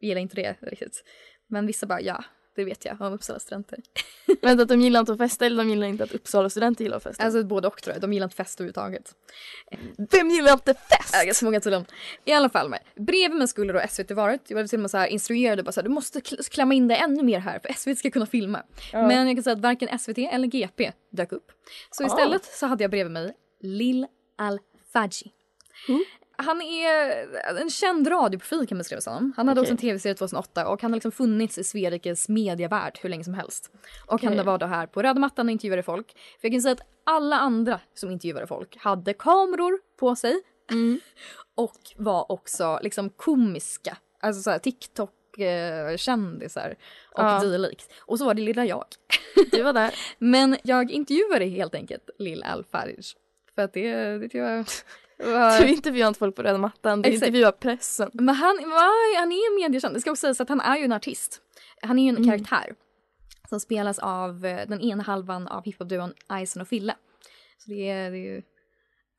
jag 0.00 0.08
gillar 0.08 0.20
inte 0.20 0.36
det 0.36 0.56
riktigt. 0.60 1.04
Men 1.46 1.66
vissa 1.66 1.86
bara, 1.86 2.00
ja, 2.00 2.24
det 2.54 2.64
vet 2.64 2.84
jag 2.84 3.00
om 3.00 3.12
Uppsala 3.12 3.38
studenter. 3.38 3.78
Vänta, 4.43 4.62
att 4.62 4.69
de 4.69 4.81
gillar 4.81 5.00
inte 5.00 5.12
att 5.12 5.19
festa 5.19 5.46
eller 5.46 5.56
de 5.56 5.70
gillar 5.70 5.87
inte 5.87 6.04
att 6.04 6.12
Uppsala 6.12 6.50
studenter 6.50 6.84
gillar 6.84 6.96
att 6.96 7.02
festa? 7.02 7.25
Alltså 7.25 7.44
både 7.44 7.69
och 7.69 7.82
tror 7.82 7.94
jag, 7.94 8.00
de 8.00 8.12
gillar 8.12 8.26
inte 8.26 8.37
fest 8.37 8.60
överhuvudtaget. 8.60 9.14
Vem 10.10 10.31
gillar 10.31 10.52
inte 10.52 10.75
fest? 10.75 11.14
Äh, 11.14 11.25
ganska 11.25 11.44
många 11.44 11.60
tydligen. 11.60 11.87
I 12.25 12.32
alla 12.32 12.49
fall, 12.49 12.69
med. 12.69 12.81
bredvid 12.96 13.38
mig 13.38 13.49
skulle 13.49 13.72
då 13.72 13.81
SVT 13.88 14.10
varit. 14.10 14.40
Jag 14.46 14.56
var 14.56 14.66
till 14.66 14.78
och 14.78 14.82
med 14.82 14.90
så 14.90 14.99
här 14.99 15.06
instruerade 15.06 15.62
bara 15.62 15.72
så 15.72 15.81
här, 15.81 15.88
du 15.88 15.94
måste 15.94 16.20
kl- 16.20 16.50
klämma 16.50 16.75
in 16.75 16.88
det 16.88 16.96
ännu 16.96 17.22
mer 17.22 17.38
här 17.38 17.58
för 17.58 17.72
SVT 17.72 17.99
ska 17.99 18.10
kunna 18.10 18.26
filma. 18.26 18.62
Men 18.93 19.26
jag 19.26 19.37
kan 19.37 19.43
säga 19.43 19.55
att 19.55 19.62
varken 19.62 19.98
SVT 19.98 20.19
eller 20.19 20.48
GP 20.48 20.93
dök 21.10 21.32
upp. 21.32 21.52
Så 21.90 22.05
istället 22.06 22.44
så 22.44 22.66
hade 22.66 22.84
jag 22.84 22.90
bredvid 22.90 23.12
mig 23.12 23.34
Lil 23.60 24.06
Al-Fadji. 24.38 25.32
Han 26.37 26.62
är 26.62 27.26
en 27.61 27.70
känd 27.70 28.11
radioprofil 28.11 28.67
kan 28.67 28.76
man 28.76 28.81
beskriva 28.81 29.00
som. 29.00 29.32
Han 29.37 29.49
hade 29.49 29.61
Okej. 29.61 29.64
också 29.67 29.73
en 29.73 29.76
tv-serie 29.79 30.14
2008 30.14 30.69
och 30.69 30.82
han 30.82 30.90
har 30.93 30.96
liksom 30.96 31.12
funnits 31.12 31.58
i 31.58 31.64
Sveriges 31.64 32.29
medievärld 32.29 32.99
hur 33.02 33.08
länge 33.08 33.25
som 33.25 33.34
helst. 33.34 33.70
Och 34.06 34.23
han 34.23 34.32
Okej. 34.32 34.44
var 34.44 34.58
då 34.58 34.67
här 34.67 34.87
på 34.87 35.02
röda 35.02 35.20
mattan 35.20 35.46
och 35.49 35.52
intervjuade 35.52 35.82
folk. 35.82 36.12
För 36.12 36.49
jag 36.49 36.52
kan 36.52 36.62
säga 36.62 36.73
att 36.73 36.81
alla 37.05 37.37
andra 37.37 37.81
som 37.94 38.11
intervjuade 38.11 38.46
folk 38.46 38.76
hade 38.76 39.14
kameror 39.14 39.79
på 40.00 40.17
sig 40.17 40.43
och 41.55 41.79
var 41.96 42.32
också 42.32 42.79
liksom 42.82 43.11
komiska. 43.11 43.96
Alltså 44.20 44.43
såhär 44.43 44.58
TikTok-kändisar 44.58 46.75
och 47.14 47.25
Ja. 47.25 47.40
dylikt. 47.40 47.93
Och 48.00 48.19
så 48.19 48.25
var 48.25 48.34
det 48.34 48.43
lilla 48.43 48.64
jag. 48.64 48.84
Du 49.50 49.62
var 49.62 49.73
där. 49.73 49.94
Men 50.19 50.56
jag 50.62 50.90
intervjuade 50.90 51.44
helt 51.44 51.75
enkelt 51.75 52.11
Lil 52.19 52.43
Al-Farij. 52.44 53.00
För 53.55 53.62
att 53.62 53.73
det, 53.73 53.94
det 53.94 54.20
tycker 54.20 54.38
jag. 54.38 54.64
Du 55.60 55.68
intervjuar 55.68 56.08
inte 56.08 56.18
folk 56.18 56.36
på 56.36 56.42
röda 56.42 56.58
mattan, 56.58 57.02
du 57.02 57.08
Exakt. 57.08 57.26
intervjuar 57.26 57.52
pressen. 57.52 58.10
Men 58.12 58.34
han, 58.34 58.58
han 59.16 59.32
är 59.32 59.62
mediekänd. 59.62 59.94
Det 59.94 60.00
ska 60.00 60.10
också 60.10 60.20
sägas 60.20 60.40
att 60.40 60.48
han 60.48 60.60
är 60.60 60.76
ju 60.76 60.84
en 60.84 60.92
artist. 60.92 61.40
Han 61.82 61.98
är 61.98 62.02
ju 62.02 62.16
en 62.16 62.24
karaktär. 62.24 62.74
Som 63.48 63.60
spelas 63.60 63.98
av 63.98 64.46
eh, 64.46 64.68
den 64.68 64.80
ena 64.80 65.02
halvan 65.02 65.48
av 65.48 65.64
hiphopduon 65.64 66.12
Ison 66.42 66.62
och 66.62 66.68
Fille. 66.68 66.94
Så 67.58 67.70
det 67.70 67.88
är, 67.88 68.10
det 68.10 68.16
är 68.16 68.34
ju 68.34 68.42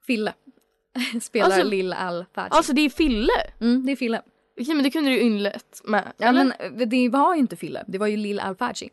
Fille. 0.08 0.34
Spelar 1.22 1.46
Alltså- 1.46 1.64
Lil 1.64 1.94
Al-Farij. 1.94 2.50
Alltså 2.52 2.74
det 2.74 2.82
är 2.82 2.90
Fille. 2.90 3.34
Mm, 3.62 3.86
det 3.86 3.92
är 3.92 3.96
Fille. 3.96 4.22
Okej 4.62 4.76
men 4.76 4.84
det 4.84 4.92
kunde 4.92 5.10
du 5.10 5.16
ju 5.16 5.22
inlett 5.22 5.82
med. 5.84 6.14
Ja, 6.18 6.28
eller? 6.28 6.44
men 6.46 6.82
eh, 6.82 6.88
det 6.88 7.10
var 7.10 7.34
ju 7.36 7.40
inte 7.40 7.56
Fille. 7.56 7.84
Det 7.88 7.98
var 7.98 8.08
ju 8.08 8.18
Lil 8.18 8.40
Al-Farij. 8.40 8.90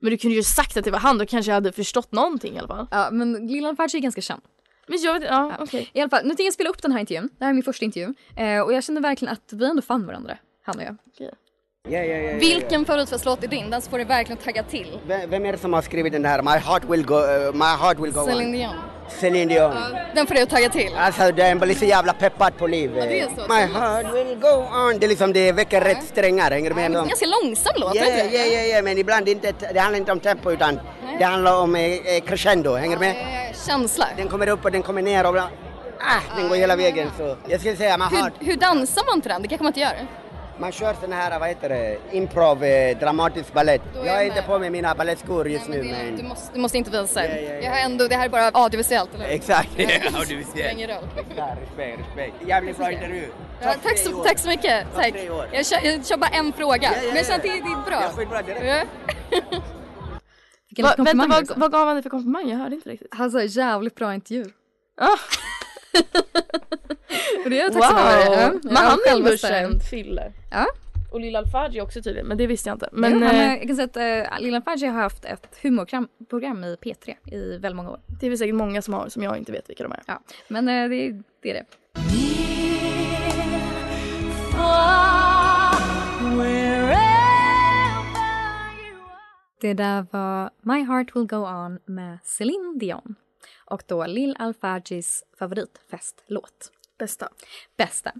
men 0.00 0.10
du 0.10 0.16
kunde 0.18 0.36
ju 0.36 0.42
sagt 0.42 0.76
att 0.76 0.84
det 0.84 0.90
var 0.90 0.98
han, 0.98 1.18
då 1.18 1.26
kanske 1.26 1.50
jag 1.50 1.54
hade 1.54 1.72
förstått 1.72 2.12
någonting 2.12 2.54
i 2.54 2.58
alla 2.58 2.68
fall. 2.68 2.86
Ja, 2.90 3.08
men 3.12 3.46
Lil 3.46 3.66
Al-Farij 3.66 3.96
är 3.96 4.00
ganska 4.00 4.20
känd. 4.20 4.42
Men 4.86 4.98
jag 5.02 5.20
vet 5.20 5.22
ja, 5.28 5.56
okej. 5.58 5.90
I 5.92 6.00
alla 6.00 6.10
fall, 6.10 6.22
nu 6.22 6.28
tänker 6.28 6.44
jag 6.44 6.54
spela 6.54 6.70
upp 6.70 6.82
den 6.82 6.92
här 6.92 7.00
intervjun. 7.00 7.28
Det 7.38 7.44
här 7.44 7.50
är 7.50 7.54
min 7.54 7.62
första 7.62 7.84
intervju. 7.84 8.14
Eh, 8.36 8.60
och 8.60 8.72
jag 8.72 8.84
känner 8.84 9.00
verkligen 9.00 9.32
att 9.32 9.52
vi 9.52 9.64
ändå 9.66 9.82
fann 9.82 10.06
varandra, 10.06 10.38
han 10.62 10.76
och 10.76 10.82
jag. 10.82 10.96
Ja, 11.88 11.98
ja, 11.98 12.16
ja, 12.16 12.38
Vilken 12.38 12.84
favoritfestlåt 12.84 13.44
är 13.44 13.48
din? 13.48 13.70
Den 13.70 13.82
får 13.82 13.98
du 13.98 14.04
verkligen 14.04 14.42
tagga 14.42 14.62
till. 14.62 14.98
Vem, 15.06 15.30
vem 15.30 15.46
är 15.46 15.52
det 15.52 15.58
som 15.58 15.72
har 15.72 15.82
skrivit 15.82 16.12
den 16.12 16.24
här 16.24 16.42
My 16.42 16.50
heart 16.50 16.84
will 16.84 17.06
go, 17.06 17.14
uh, 17.14 17.52
my 17.52 17.64
heart 17.64 17.98
will 17.98 18.12
go 18.12 18.24
Celine 18.24 18.46
on? 18.46 18.52
Dion. 18.52 18.74
Celine 19.20 19.48
Dion. 19.48 19.72
Den 20.14 20.26
får 20.26 20.34
du 20.34 20.46
tagga 20.46 20.68
till. 20.68 20.90
Alltså 20.96 21.32
den 21.32 21.58
blir 21.58 21.74
så 21.74 21.84
jävla 21.84 22.12
peppad 22.12 22.56
på 22.58 22.66
liv. 22.66 22.98
är 22.98 23.28
så. 23.36 23.54
My 23.54 23.78
heart 23.78 24.14
will 24.14 24.38
go 24.40 24.48
on. 24.48 24.98
Det 24.98 25.06
är 25.06 25.08
liksom, 25.08 25.32
det 25.32 25.52
väcker 25.52 25.80
rätt 25.80 26.04
strängar, 26.04 26.50
hänger 26.50 26.70
du 26.70 26.76
med? 26.76 26.82
Men 26.82 26.92
det 26.92 26.98
är 26.98 27.02
en 27.02 27.08
ganska 27.08 27.26
långsam 27.26 27.72
låt, 27.76 27.94
Ja, 27.94 28.04
ja, 28.04 28.44
ja, 28.44 28.76
ja, 28.76 28.82
men 28.82 28.98
ibland 28.98 29.28
inte, 29.28 29.52
det 29.72 29.80
handlar 29.80 29.98
inte 29.98 30.12
om 30.12 30.20
tempo 30.20 30.50
utan 30.50 30.80
det 31.18 31.24
handlar 31.24 31.60
om 31.60 31.76
eh, 31.76 31.82
eh, 31.82 32.20
crescendo, 32.26 32.74
hänger 32.74 32.96
du 32.96 33.00
med? 33.00 33.10
Eh, 33.10 33.56
Känsla. 33.66 34.06
Den 34.16 34.28
kommer 34.28 34.48
upp 34.48 34.64
och 34.64 34.72
den 34.72 34.82
kommer 34.82 35.02
ner 35.02 35.26
och 35.26 35.36
ah, 35.36 36.20
den 36.36 36.48
går 36.48 36.56
hela 36.56 36.76
vägen 36.76 37.10
så 37.18 37.36
jag 37.48 37.60
skulle 37.60 37.76
säga 37.76 37.98
my 37.98 38.04
heart. 38.04 38.32
Hur, 38.38 38.46
hur 38.46 38.56
dansar 38.56 39.02
man 39.06 39.20
till 39.20 39.30
den? 39.30 39.42
Det 39.42 39.48
kanske 39.48 39.62
man 39.62 39.70
inte 39.70 39.80
gör? 39.80 40.21
Man 40.58 40.72
kör 40.72 40.94
sån 41.00 41.12
här, 41.12 41.38
vad 41.38 41.48
heter 41.48 41.68
det, 41.68 41.98
improv, 42.12 42.64
eh, 42.64 42.98
dramatisk 42.98 43.52
ballett. 43.52 43.82
Jag 43.94 44.06
jag 44.06 44.22
är 44.22 44.26
inte 44.26 44.42
på 44.42 44.58
med 44.58 44.72
mina 44.72 44.94
ballettskor 44.94 45.48
just 45.48 45.68
nu 45.68 45.82
du, 45.82 45.88
men... 45.88 46.28
måste, 46.28 46.54
du 46.54 46.60
måste 46.60 46.78
inte 46.78 46.90
visa. 46.90 47.26
Ja, 47.26 47.36
ja, 47.36 47.40
ja. 47.40 47.60
Jag 47.60 47.70
har 47.70 47.78
ändå, 47.78 48.08
det 48.08 48.16
här 48.16 48.24
är 48.24 48.28
bara 48.28 48.48
audiovisuellt, 48.48 49.14
eller 49.14 49.24
hur? 49.24 49.34
Exakt. 49.34 49.76
Du 49.76 49.86
Det 49.86 50.44
spelar 50.44 50.70
ingen 50.70 50.88
roll. 50.88 51.04
Respekt, 51.16 52.00
respekt. 52.00 52.34
Jävligt 52.48 52.76
bra 52.78 52.92
intervju. 52.92 53.28
Ja, 53.62 53.74
tack, 53.82 53.98
så, 53.98 54.10
tack 54.10 54.38
så 54.38 54.48
mycket. 54.48 54.86
Tack. 54.94 55.14
Jag, 55.52 55.66
kör, 55.66 55.78
jag 55.84 56.06
kör 56.06 56.16
bara 56.16 56.30
en 56.30 56.52
fråga, 56.52 56.90
men 57.06 57.16
jag 57.16 57.26
känner 57.26 57.36
att 57.36 57.42
det, 57.42 57.48
är 57.48 57.90
bra. 57.90 58.00
skitbra, 58.16 58.42
direkt. 58.42 58.88
Ja. 59.30 59.40
Fick 60.68 60.78
en 60.78 60.84
Va, 60.84 60.94
vänta, 60.98 61.26
vad, 61.28 61.58
vad 61.58 61.72
gav 61.72 61.86
han 61.86 61.96
dig 61.96 62.02
för 62.02 62.10
komplimang? 62.10 62.48
Jag 62.48 62.58
hörde 62.58 62.74
inte 62.74 62.88
riktigt. 62.88 63.14
Han 63.14 63.30
sa 63.30 63.42
jävligt 63.42 63.94
bra 63.94 64.14
intervju. 64.14 64.44
Ah, 65.00 65.06
Och 67.44 67.50
det 67.50 67.60
är 67.60 67.64
jag 67.64 67.72
wow! 67.72 67.80
tacksam 67.80 67.98
över. 67.98 68.42
Ja, 68.42 68.52
Men 68.62 68.76
ändå 68.76 68.98
självaste- 69.06 69.48
känd, 69.48 69.82
Fille. 69.82 70.32
Ja. 70.50 70.66
Och 71.12 71.20
Lilla 71.20 71.38
Alfadji 71.38 71.80
också 71.80 72.02
tydligen, 72.02 72.26
men 72.26 72.38
det 72.38 72.46
visste 72.46 72.68
jag 72.68 72.76
inte. 72.76 72.88
Men, 72.92 73.18
Men 73.18 73.22
han, 73.22 73.36
eh, 73.36 73.54
jag 73.58 73.66
kan 73.66 73.76
säga 73.76 74.22
att 74.24 74.36
uh, 74.36 74.44
Lilla 74.44 74.62
Fadji 74.62 74.86
har 74.86 75.00
haft 75.02 75.24
ett 75.24 75.58
humorprogram 75.62 76.64
i 76.64 76.76
P3 76.82 77.14
i 77.34 77.58
väldigt 77.58 77.76
många 77.76 77.90
år. 77.90 78.00
det 78.20 78.26
är 78.26 78.30
väl 78.30 78.38
säkert 78.38 78.54
många 78.54 78.82
som 78.82 78.94
har 78.94 79.08
som 79.08 79.22
jag 79.22 79.38
inte 79.38 79.52
vet 79.52 79.68
vilka 79.70 79.82
de 79.82 79.92
är. 79.92 80.02
Ja. 80.06 80.22
Men 80.48 80.68
eh, 80.68 80.88
det, 80.88 81.22
det 81.42 81.50
är 81.50 81.54
det. 81.54 81.64
Det 89.60 89.74
där 89.74 90.06
var 90.10 90.50
My 90.60 90.82
Heart 90.84 91.16
Will 91.16 91.26
Go 91.26 91.36
On 91.36 91.78
med 91.84 92.18
Celine 92.24 92.78
Dion 92.78 93.14
och 93.64 93.82
då 93.86 94.06
Lil 94.06 94.36
Alfagis 94.38 95.24
favoritfestlåt. 95.38 96.72
Bästa. 97.02 97.28
Bästa. 97.76 98.12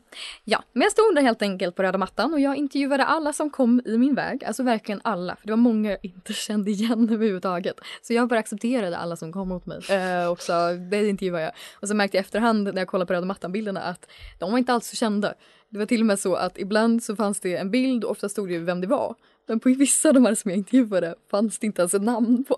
Ja, 0.44 0.64
men 0.72 0.82
jag 0.82 0.92
stod 0.92 1.14
där 1.14 1.22
helt 1.22 1.42
enkelt 1.42 1.76
på 1.76 1.82
röda 1.82 1.98
mattan 1.98 2.32
och 2.32 2.40
jag 2.40 2.56
intervjuade 2.56 3.04
alla 3.04 3.32
som 3.32 3.50
kom 3.50 3.82
i 3.84 3.98
min 3.98 4.14
väg. 4.14 4.44
Alltså 4.44 4.62
verkligen 4.62 5.00
alla, 5.04 5.36
för 5.36 5.46
det 5.46 5.52
var 5.52 5.56
många 5.56 5.90
jag 5.90 5.98
inte 6.02 6.32
kände 6.32 6.70
igen 6.70 7.08
överhuvudtaget. 7.10 7.76
Så 8.02 8.12
jag 8.12 8.28
bara 8.28 8.38
accepterade 8.38 8.98
alla 8.98 9.16
som 9.16 9.32
kom 9.32 9.48
mot 9.48 9.66
mig 9.66 9.78
eh, 9.88 10.26
och 10.26 10.42
så, 10.42 10.72
det 10.90 11.08
intervjuade 11.08 11.44
jag. 11.44 11.52
Och 11.80 11.88
så 11.88 11.94
märkte 11.94 12.16
jag 12.16 12.24
efterhand 12.24 12.64
när 12.64 12.80
jag 12.80 12.88
kollade 12.88 13.06
på 13.06 13.12
röda 13.12 13.26
mattan-bilderna 13.26 13.80
att 13.82 14.10
de 14.38 14.50
var 14.50 14.58
inte 14.58 14.72
alls 14.72 14.86
så 14.86 14.96
kända. 14.96 15.34
Det 15.68 15.78
var 15.78 15.86
till 15.86 16.00
och 16.00 16.06
med 16.06 16.18
så 16.18 16.34
att 16.34 16.58
ibland 16.58 17.02
så 17.02 17.16
fanns 17.16 17.40
det 17.40 17.56
en 17.56 17.70
bild 17.70 18.04
och 18.04 18.10
ofta 18.10 18.28
stod 18.28 18.48
det 18.48 18.58
vem 18.58 18.80
det 18.80 18.86
var. 18.86 19.14
Men 19.48 19.60
på 19.60 19.68
vissa 19.68 20.08
av 20.08 20.14
de 20.14 20.26
här 20.26 20.34
som 20.34 20.50
jag 20.50 20.58
intervjuade 20.58 21.14
fanns 21.30 21.58
det 21.58 21.66
inte 21.66 21.82
ens 21.82 21.94
ett 21.94 22.02
namn 22.02 22.44
på. 22.44 22.56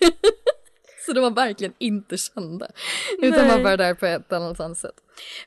Så 1.06 1.12
de 1.12 1.20
var 1.20 1.30
verkligen 1.30 1.72
inte 1.78 2.16
kända. 2.16 2.66
Utan 3.22 3.48
var 3.48 3.62
bara 3.62 3.76
där 3.76 3.94
på 3.94 4.06
ett 4.06 4.32
annat 4.32 4.78
sätt. 4.78 4.94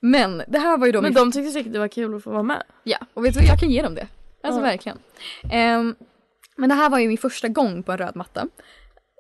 Men 0.01 0.43
det 0.47 0.59
här 0.59 0.77
var 0.77 0.85
ju 0.85 0.91
då 0.91 1.01
Men 1.01 1.09
min 1.09 1.13
de 1.13 1.31
tyckte 1.31 1.51
säkert 1.51 1.73
det 1.73 1.79
var 1.79 1.87
kul 1.87 2.15
att 2.15 2.23
få 2.23 2.31
vara 2.31 2.43
med. 2.43 2.63
Ja, 2.83 2.97
och 3.13 3.25
vet 3.25 3.33
du 3.33 3.39
vad, 3.39 3.49
jag 3.49 3.59
kan 3.59 3.69
ge 3.69 3.81
dem 3.81 3.95
det. 3.95 4.07
Alltså 4.43 4.59
Ja. 4.61 4.63
verkligen. 4.65 4.97
Ehm, 5.51 5.95
men 6.57 6.69
det 6.69 6.75
här 6.75 6.89
var 6.89 6.99
ju 6.99 7.07
min 7.07 7.17
första 7.17 7.47
gång 7.47 7.83
på 7.83 7.91
en 7.91 7.97
röd 7.97 8.15
matta. 8.15 8.47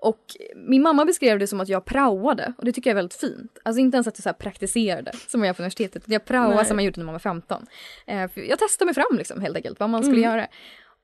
Och 0.01 0.19
min 0.55 0.81
mamma 0.81 1.05
beskrev 1.05 1.39
det 1.39 1.47
som 1.47 1.61
att 1.61 1.69
jag 1.69 1.85
praoade 1.85 2.53
och 2.57 2.65
det 2.65 2.71
tycker 2.71 2.89
jag 2.89 2.93
är 2.93 2.95
väldigt 2.95 3.19
fint. 3.19 3.57
Alltså 3.63 3.79
inte 3.79 3.95
ens 3.95 4.07
att 4.07 4.17
jag 4.17 4.23
så 4.23 4.29
här 4.29 4.33
praktiserade 4.33 5.11
som 5.27 5.41
jag 5.41 5.47
gör 5.47 5.53
på 5.53 5.61
universitetet. 5.61 6.03
Jag 6.05 6.25
praoade 6.25 6.55
Nej. 6.55 6.65
som 6.65 6.79
jag 6.79 6.85
gjorde 6.85 6.99
när 6.99 7.05
man 7.05 7.13
var 7.13 7.19
15. 7.19 7.65
Eh, 8.07 8.29
jag 8.35 8.59
testade 8.59 8.85
mig 8.85 8.93
fram 8.93 9.17
liksom 9.17 9.41
helt 9.41 9.55
enkelt 9.55 9.79
vad 9.79 9.89
man 9.89 10.03
skulle 10.03 10.17
Mm. 10.17 10.31
göra. 10.31 10.47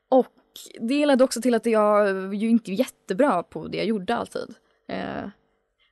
Och 0.10 0.28
det 0.82 1.06
ledde 1.06 1.24
också 1.24 1.42
till 1.42 1.56
att 1.56 1.66
jag 1.66 2.36
ju 2.36 2.50
inte 2.50 2.72
är 2.72 2.74
jättebra 2.74 3.44
på 3.44 3.68
det 3.68 3.78
jag 3.78 3.86
gjorde 3.86 4.16
alltid. 4.16 4.56
Eh, 4.92 5.30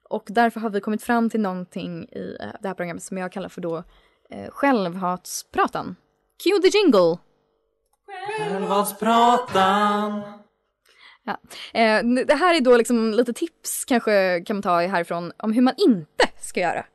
och 0.09 0.23
därför 0.27 0.59
har 0.59 0.69
vi 0.69 0.81
kommit 0.81 1.03
fram 1.03 1.29
till 1.29 1.41
någonting 1.41 2.03
i 2.03 2.37
eh, 2.39 2.47
det 2.61 2.67
här 2.67 2.75
programmet 2.75 3.03
som 3.03 3.17
jag 3.17 3.31
kallar 3.31 3.49
för 3.49 3.61
då 3.61 3.83
eh, 4.29 4.49
självhatspratan. 4.49 5.95
Cue 6.43 6.61
the 6.61 6.77
jingle! 6.77 7.17
Självhatspratan. 8.37 10.21
Eh, 11.73 12.03
det 12.27 12.33
här 12.33 12.55
är 12.55 12.61
då 12.61 12.77
liksom 12.77 13.11
lite 13.11 13.33
tips 13.33 13.85
kanske 13.85 14.43
kan 14.45 14.55
man 14.55 14.63
ta 14.63 14.81
härifrån 14.81 15.31
om 15.37 15.53
hur 15.53 15.61
man 15.61 15.73
inte 15.77 16.27
ska 16.39 16.59
göra 16.59 16.85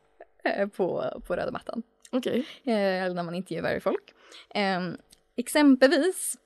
eh, 0.45 0.69
på, 0.69 1.05
på 1.27 1.37
röda 1.37 1.51
mattan. 1.51 1.83
Okej. 2.11 2.47
Eh, 2.65 3.03
eller 3.03 3.15
när 3.15 3.23
man 3.23 3.35
intervjuar 3.35 3.81
folk. 3.81 4.15
Eh, 4.55 4.81
exempelvis 5.37 6.37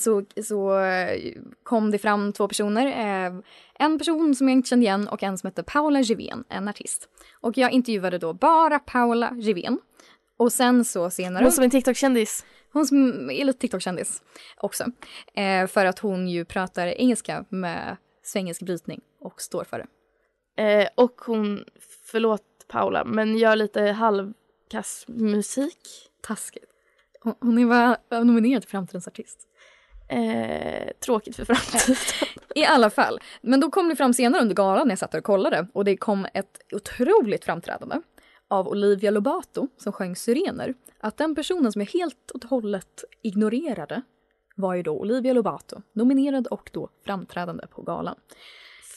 så, 0.00 0.24
så 0.44 0.78
eh, 0.78 1.32
kom 1.62 1.90
det 1.90 1.98
fram 1.98 2.32
två 2.32 2.48
personer. 2.48 2.86
Eh, 2.86 3.32
en 3.74 3.98
person 3.98 4.34
som 4.34 4.48
jag 4.48 4.58
inte 4.58 4.68
kände 4.68 4.84
igen 4.84 5.08
och 5.08 5.22
en 5.22 5.38
som 5.38 5.46
hette 5.46 5.62
Paula 5.62 6.00
Givén, 6.00 6.44
en 6.48 6.68
artist. 6.68 7.08
Och 7.40 7.58
jag 7.58 7.72
intervjuade 7.72 8.18
då 8.18 8.32
bara 8.32 8.78
Paula 8.78 9.34
Givén. 9.36 9.78
Och 10.36 10.52
sen 10.52 10.84
så 10.84 11.10
senare... 11.10 11.44
Hon 11.44 11.52
som 11.52 11.64
är 11.64 11.68
TikTok-kändis. 11.68 12.44
Hon 12.72 12.86
som 12.86 13.30
är 13.30 13.44
lite 13.44 13.58
TikTok-kändis 13.58 14.22
också. 14.56 14.84
Eh, 15.34 15.66
för 15.66 15.86
att 15.86 15.98
hon 15.98 16.28
ju 16.28 16.44
pratar 16.44 16.86
engelska 16.86 17.44
med 17.48 17.96
svengelsk 18.22 18.62
brytning 18.62 19.00
och 19.20 19.42
står 19.42 19.64
för 19.64 19.78
det. 19.78 19.86
Eh, 20.62 20.88
och 20.94 21.20
hon, 21.26 21.64
förlåt 22.06 22.42
Paula, 22.68 23.04
men 23.04 23.38
gör 23.38 23.56
lite 23.56 23.82
halvkass 23.82 25.04
musik. 25.08 26.10
Taskigt. 26.20 26.64
Hon, 27.20 27.34
hon 27.40 27.58
är 27.58 28.24
nominerad 28.24 28.62
till 28.62 28.70
Framtidens 28.70 29.08
artist. 29.08 29.48
Eh, 30.08 30.92
tråkigt 31.04 31.36
för 31.36 31.44
framtiden. 31.44 31.96
I 32.54 32.64
alla 32.64 32.90
fall. 32.90 33.20
Men 33.40 33.60
då 33.60 33.70
kom 33.70 33.88
det 33.88 33.96
fram 33.96 34.14
senare 34.14 34.42
under 34.42 34.54
galan 34.54 34.86
när 34.86 34.92
jag 34.92 34.98
satt 34.98 35.14
och 35.14 35.24
kollade 35.24 35.66
och 35.72 35.84
det 35.84 35.96
kom 35.96 36.26
ett 36.34 36.58
otroligt 36.72 37.44
framträdande 37.44 37.96
av 38.48 38.68
Olivia 38.68 39.10
Lobato 39.10 39.68
som 39.76 39.92
sjöng 39.92 40.16
Syrener. 40.16 40.74
Att 41.00 41.16
den 41.16 41.34
personen 41.34 41.72
som 41.72 41.80
jag 41.80 41.88
helt 41.88 42.30
och 42.34 42.44
hållet 42.44 43.04
ignorerade 43.22 44.02
var 44.56 44.74
ju 44.74 44.82
då 44.82 44.92
Olivia 44.92 45.32
Lobato, 45.32 45.82
nominerad 45.92 46.46
och 46.46 46.70
då 46.72 46.88
framträdande 47.04 47.66
på 47.66 47.82
galan. 47.82 48.14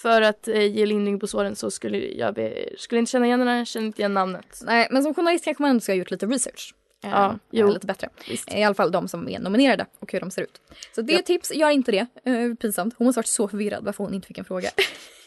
för 0.01 0.21
att 0.21 0.47
eh, 0.47 0.75
ge 0.75 0.85
lindring 0.85 1.19
på 1.19 1.27
såren 1.27 1.55
så 1.55 1.71
skulle 1.71 1.97
jag 1.97 2.33
be, 2.33 2.69
skulle 2.77 2.99
inte 2.99 3.11
känna 3.11 3.25
igen 3.25 3.39
henne, 3.39 3.65
känner 3.65 3.87
inte 3.87 4.01
igen 4.01 4.13
namnet. 4.13 4.61
Nej, 4.65 4.87
men 4.91 5.03
som 5.03 5.13
journalist 5.13 5.45
kanske 5.45 5.63
man 5.63 5.69
ändå 5.69 5.79
ska 5.79 5.91
ha 5.91 5.97
gjort 5.97 6.11
lite 6.11 6.25
research. 6.25 6.75
Eh, 7.05 7.11
Ja, 7.11 7.39
jo. 7.51 7.67
Lite 7.71 7.87
bättre. 7.87 8.09
Visst. 8.29 8.53
I 8.53 8.63
alla 8.63 8.75
fall 8.75 8.91
de 8.91 9.07
som 9.07 9.29
är 9.29 9.39
nominerade 9.39 9.85
och 9.99 10.11
hur 10.11 10.19
de 10.19 10.31
ser 10.31 10.41
ut. 10.41 10.61
Så 10.95 11.01
det 11.01 11.13
är 11.15 11.19
ett 11.19 11.25
tips, 11.25 11.51
gör 11.55 11.69
inte 11.69 11.91
det. 11.91 12.07
Eh, 12.25 12.53
pinsamt. 12.53 12.95
Hon 12.97 13.05
måste 13.05 13.19
varit 13.19 13.27
så 13.27 13.47
förvirrad 13.47 13.85
varför 13.85 14.03
hon 14.03 14.13
inte 14.13 14.27
fick 14.27 14.37
en 14.37 14.45
fråga. 14.45 14.69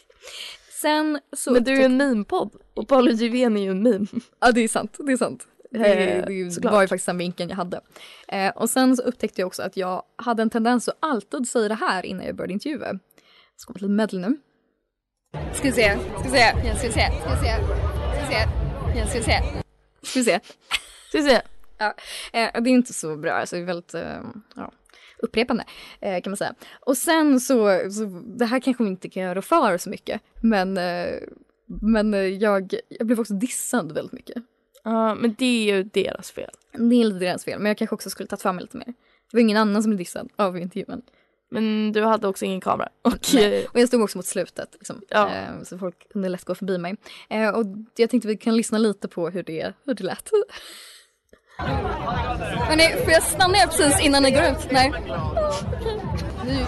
Sen 0.81 1.19
så... 1.37 1.51
Men 1.51 1.63
du 1.63 1.71
är 1.71 1.77
ju 1.77 1.83
en 1.83 1.97
meme-podd 1.97 2.51
och 2.73 2.87
Paolo 2.87 3.11
Givén 3.11 3.57
är 3.57 3.61
ju 3.61 3.71
en 3.71 3.83
meme. 3.83 4.05
Ja, 4.39 4.51
det 4.51 4.61
är 4.61 4.67
sant. 4.67 4.97
Det 4.99 5.11
är 5.11 5.17
sant. 5.17 5.47
Det, 5.71 5.79
Eh, 5.79 6.25
det 6.25 6.51
såklart. 6.51 6.73
var 6.73 6.81
ju 6.81 6.87
faktiskt 6.87 7.05
den 7.05 7.17
vinkeln 7.17 7.49
jag 7.49 7.57
hade. 7.57 7.81
Eh, 8.27 8.49
och 8.49 8.69
sen 8.69 8.97
så 8.97 9.03
upptäckte 9.03 9.41
jag 9.41 9.47
också 9.47 9.61
att 9.61 9.77
jag 9.77 10.03
hade 10.15 10.41
en 10.41 10.49
tendens 10.49 10.87
att 10.89 10.97
alltid 10.99 11.47
säga 11.47 11.67
det 11.67 11.75
här 11.75 12.05
innan 12.05 12.25
jag 12.25 12.35
började 12.35 12.53
intervjua. 12.53 12.85
Kommer 13.65 13.77
ett 13.77 13.81
litet 13.81 13.91
medley 13.91 14.21
nu. 14.21 14.37
Ska 15.53 15.63
vi 15.63 15.71
se, 15.71 15.97
ska 16.19 16.23
vi 16.23 16.29
se, 16.29 16.53
ja, 16.65 16.75
ska 16.75 16.91
se, 16.91 16.91
ska 16.91 17.29
vi 17.29 17.35
se, 17.39 17.55
ska 18.13 18.21
vi 18.21 18.33
se, 18.33 18.45
ja, 18.99 19.07
ska 19.07 19.17
vi 19.17 19.23
se. 19.23 19.41
Ska 20.03 20.19
vi 20.19 20.25
se. 20.25 20.39
Ska 21.09 21.17
vi 21.17 21.23
se. 21.29 21.41
Ja, 21.79 21.93
eh, 22.33 22.61
det 22.61 22.69
är 22.69 22.73
inte 22.73 22.93
så 22.93 23.15
bra, 23.15 23.31
alltså 23.31 23.55
det 23.55 23.61
är 23.61 23.65
väldigt 23.65 23.93
eh, 23.93 24.21
ja, 24.55 24.71
upprepande 25.17 25.63
eh, 25.99 26.21
kan 26.21 26.31
man 26.31 26.37
säga. 26.37 26.53
Och 26.79 26.97
sen 26.97 27.39
så, 27.39 27.81
så, 27.91 28.05
det 28.25 28.45
här 28.45 28.59
kanske 28.59 28.83
man 28.83 28.91
inte 28.91 29.09
kan 29.09 29.23
göra 29.23 29.41
för 29.41 29.77
så 29.77 29.89
mycket, 29.89 30.21
men, 30.41 30.73
men 31.65 32.39
jag, 32.39 32.73
jag 32.87 33.07
blev 33.07 33.19
också 33.19 33.33
dissad 33.33 33.91
väldigt 33.91 34.13
mycket. 34.13 34.43
Ja, 34.83 35.15
men 35.15 35.35
det 35.37 35.45
är 35.45 35.75
ju 35.75 35.83
deras 35.83 36.31
fel. 36.31 36.51
Det 36.71 36.95
är 36.95 37.05
lite 37.05 37.19
deras 37.19 37.45
fel, 37.45 37.59
men 37.59 37.67
jag 37.67 37.77
kanske 37.77 37.93
också 37.93 38.09
skulle 38.09 38.27
tagit 38.27 38.41
fram 38.41 38.55
mig 38.55 38.63
lite 38.63 38.77
mer. 38.77 38.93
Det 39.31 39.37
var 39.37 39.39
ingen 39.39 39.57
annan 39.57 39.83
som 39.83 39.89
blev 39.89 39.97
dissad 39.97 40.29
av 40.35 40.57
intervjun. 40.57 41.01
Men 41.51 41.91
du 41.91 42.03
hade 42.03 42.27
också 42.27 42.45
ingen 42.45 42.61
kamera. 42.61 42.89
Och, 43.01 43.27
Nej. 43.33 43.67
Och 43.73 43.79
jag 43.79 43.87
stod 43.87 44.01
också 44.01 44.17
mot 44.17 44.25
slutet, 44.25 44.69
liksom. 44.73 45.01
Ja. 45.09 45.29
så 45.63 45.77
folk 45.77 46.09
kunde 46.11 46.29
lätt 46.29 46.45
gå 46.45 46.55
förbi 46.55 46.77
mig. 46.77 46.95
Och 47.53 47.65
jag 47.95 48.09
tänkte 48.09 48.27
vi 48.27 48.37
kan 48.37 48.57
lyssna 48.57 48.77
lite 48.77 49.07
på 49.07 49.29
hur 49.29 49.43
det, 49.43 49.73
hur 49.85 49.93
det 49.93 50.03
lät. 50.03 50.29
Hörni, 51.59 53.03
får 53.03 53.11
jag 53.11 53.23
stanna 53.23 53.57
er 53.57 53.67
precis 53.67 53.99
innan 54.01 54.23
ni 54.23 54.31
går 54.31 54.43
ut? 54.43 54.67
Nej. 54.71 54.91
Nu. 56.45 56.65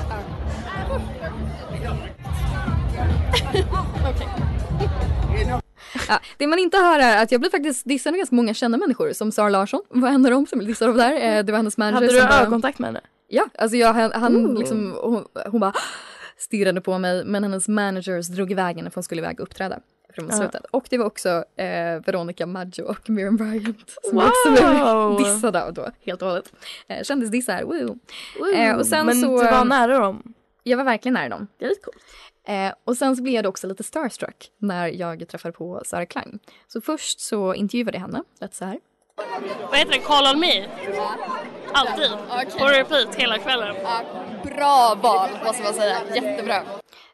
Ja, 6.08 6.20
det 6.38 6.48
man 6.48 6.60
inte 6.60 6.78
hör 6.78 7.00
är 7.00 7.24
att 7.24 7.32
jag 7.32 7.42
blir 7.42 7.52
faktiskt 7.52 7.86
dissad 7.86 8.14
av 8.14 8.18
ganska 8.18 8.36
många 8.36 8.54
kända 8.54 8.78
människor 8.78 9.14
som 9.14 9.32
Sara 9.32 9.50
Larsson 9.50 9.82
var 9.90 10.10
en 10.10 10.26
av 10.26 10.32
dem 10.32 10.46
som 10.48 10.60
blev 10.60 10.68
dissad 10.70 10.90
av 10.90 10.96
där. 10.98 11.38
Eh, 11.38 11.44
Det 11.44 11.52
var 11.52 11.58
hennes 11.58 11.78
manager 11.78 11.96
hade 12.08 12.14
du 12.14 12.22
bara- 12.22 12.40
ögonkontakt 12.40 12.80
med 12.80 12.88
henne? 12.88 13.02
Ja, 13.28 13.46
alltså 13.58 13.78
jag, 13.78 13.94
han, 13.94 14.36
Ooh. 14.36 14.60
liksom, 14.60 14.96
hon, 15.02 15.26
hon 15.52 15.60
bara 15.60 15.74
stirrade 16.38 16.82
på 16.82 16.98
mig 16.98 17.26
men 17.26 17.44
hennes 17.44 17.68
managers 17.68 18.28
drog 18.28 18.52
iväg 18.52 18.76
henne 18.78 18.90
för 18.90 18.96
hon 18.96 19.04
skulle 19.04 19.22
iväg 19.22 19.40
och 19.40 19.44
uppträda 19.48 19.80
från 20.12 20.28
Ja. 20.30 20.36
slutet. 20.36 20.66
Och 20.72 20.86
det 20.90 20.98
var 20.98 21.06
också 21.06 21.30
eh, 21.56 21.66
Veronica 22.06 22.46
Maggio 22.46 22.84
och 22.84 23.10
Miriam 23.10 23.38
Bryant 23.38 23.90
som 24.04 24.16
Wow! 24.18 24.24
också 24.28 24.52
blev 24.52 25.18
dissade 25.18 25.64
av 25.64 25.74
då 25.74 25.88
helt 26.06 26.22
och 26.22 26.28
hållet. 26.28 26.54
Eh, 26.88 27.04
kändisdissar, 27.04 27.64
woo. 27.64 28.00
Eh, 28.56 28.76
och 28.78 28.86
sen 28.86 29.06
men 29.06 29.22
så, 29.22 29.28
du 29.44 29.52
var 29.52 29.66
nära 29.66 30.00
dem. 30.00 30.34
Jag 30.64 30.78
var 30.78 30.84
verkligen 30.84 31.14
nära 31.14 31.30
dem. 31.30 31.48
Det 31.58 31.66
är 31.66 31.70
lite 31.70 31.82
coolt. 31.82 31.98
Eh, 32.48 32.74
och 32.86 32.98
sen 32.98 33.16
så 33.16 33.24
blev 33.24 33.36
jag 33.36 33.46
också 33.46 33.68
lite 33.68 33.84
starstruck 33.84 34.52
när 34.58 34.88
jag 34.88 35.28
träffade 35.28 35.52
på 35.52 35.82
Sara 35.86 36.06
Klang. 36.06 36.40
Så 36.68 36.82
först 36.82 37.20
så 37.20 37.54
intervjuade 37.54 37.98
jag 37.98 38.02
henne, 38.02 38.24
lät 38.40 38.54
så 38.54 38.66
här. 38.66 38.80
Vad 39.70 39.80
heter 39.80 39.92
det? 39.92 40.00
Call 40.00 40.36
on 40.36 40.40
me? 40.40 40.68
Alltid. 41.74 42.12
På 42.60 42.66
repeat 42.66 43.16
hela 43.16 43.38
kvällen. 43.38 43.76
Bra 44.44 44.98
val, 45.04 45.30
måste 45.46 45.64
man 45.64 45.74
säga. 45.74 45.98
Jättebra. 46.16 46.64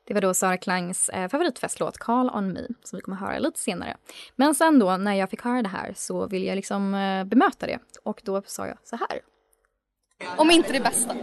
Det 0.07 0.13
var 0.13 0.21
då 0.21 0.33
Sara 0.33 0.57
Klangs 0.57 1.09
eh, 1.09 1.29
favoritfestlåt 1.29 1.97
Call 1.97 2.29
on 2.29 2.53
me 2.53 2.59
som 2.83 2.97
vi 2.97 3.01
kommer 3.01 3.17
höra 3.17 3.39
lite 3.39 3.59
senare. 3.59 3.97
Men 4.35 4.55
sen 4.55 4.79
då 4.79 4.97
när 4.97 5.13
jag 5.13 5.29
fick 5.29 5.41
höra 5.41 5.61
det 5.61 5.69
här 5.69 5.93
så 5.95 6.27
ville 6.27 6.45
jag 6.45 6.55
liksom 6.55 6.93
eh, 6.93 7.23
bemöta 7.23 7.67
det 7.67 7.79
och 8.03 8.21
då 8.23 8.41
sa 8.45 8.67
jag 8.67 8.77
så 8.83 8.95
här. 8.95 9.19
Om 10.37 10.51
inte 10.51 10.73
det 10.73 10.79
bästa. 10.79 11.15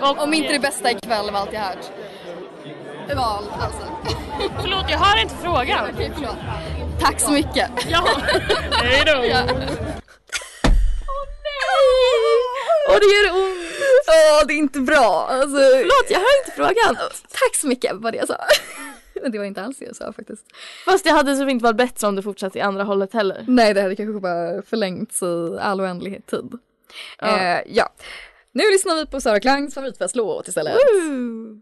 Och, 0.00 0.18
Om 0.22 0.34
inte 0.34 0.52
det 0.52 0.58
bästa 0.60 0.90
ikväll 0.90 1.28
av 1.28 1.36
allt 1.36 1.52
jag 1.52 1.60
hört. 1.60 1.90
Val 3.16 3.44
alltså. 3.60 3.88
Förlåt, 4.60 4.90
jag 4.90 4.98
hör 4.98 5.22
inte 5.22 5.34
frågan. 5.34 5.90
Okej, 5.94 6.12
förlåt. 6.14 6.36
Tack 7.00 7.20
så 7.20 7.32
mycket. 7.32 7.70
Ja. 7.88 8.06
Hej 8.70 9.02
då. 9.06 9.12
Åh, 12.88 12.98
det 13.00 13.06
gör 13.06 13.34
ont. 13.34 13.55
Åh, 14.08 14.46
det 14.46 14.52
är 14.54 14.56
inte 14.58 14.80
bra. 14.80 15.26
Alltså, 15.30 15.56
Förlåt, 15.56 16.10
jag 16.10 16.18
hör 16.18 16.38
inte 16.44 16.52
frågan. 16.56 16.96
tack 17.28 17.54
så 17.54 17.66
mycket 17.66 17.92
var 17.94 18.12
det 18.12 18.18
jag 18.18 18.28
sa. 18.28 18.36
Men 19.22 19.32
det 19.32 19.38
var 19.38 19.44
inte 19.44 19.62
alls 19.62 19.78
det 19.78 19.84
jag 19.84 19.96
sa 19.96 20.12
faktiskt. 20.12 20.42
Fast 20.84 21.04
det 21.04 21.10
hade 21.10 21.36
så 21.36 21.48
inte 21.48 21.62
varit 21.62 21.76
bättre 21.76 22.06
om 22.06 22.16
du 22.16 22.22
fortsatte 22.22 22.58
i 22.58 22.60
andra 22.60 22.84
hållet 22.84 23.12
heller. 23.12 23.44
Nej, 23.48 23.74
det 23.74 23.82
hade 23.82 23.96
kanske 23.96 24.20
bara 24.20 24.62
förlängts 24.62 25.22
i 25.22 25.58
all 25.60 25.80
oändlighet 25.80 26.26
tid. 26.26 26.52
Ja. 27.18 27.38
Eh, 27.38 27.60
ja. 27.66 27.88
Nu 28.52 28.62
lyssnar 28.70 28.94
vi 28.96 29.06
på 29.06 29.20
Sara 29.20 29.40
Klangs 29.40 29.74
favoritfestlåt 29.74 30.48
istället. 30.48 30.74
Woo! 30.74 31.60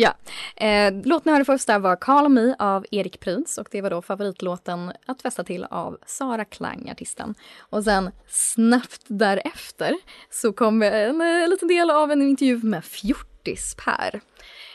Ja, 0.00 0.14
eh, 0.56 0.92
låten 1.04 1.22
ni 1.24 1.32
hörde 1.32 1.44
först 1.44 1.66
där 1.66 1.78
var 1.78 1.96
Call 1.96 2.28
Me 2.28 2.54
av 2.58 2.86
Erik 2.90 3.20
Prydz 3.20 3.58
och 3.58 3.68
det 3.70 3.82
var 3.82 3.90
då 3.90 4.02
favoritlåten 4.02 4.92
att 5.06 5.22
festa 5.22 5.44
till 5.44 5.64
av 5.64 5.98
Sara 6.06 6.44
Klang, 6.44 6.90
artisten. 6.90 7.34
Och 7.58 7.84
sen 7.84 8.10
snabbt 8.28 9.02
därefter 9.06 9.96
så 10.30 10.52
kom 10.52 10.82
en, 10.82 11.20
eh, 11.20 11.48
liten 11.48 11.68
del 11.68 11.90
av 11.90 12.10
en 12.12 12.22
intervju 12.22 12.62
med 12.62 12.84
Fjortis-Per. 12.84 14.20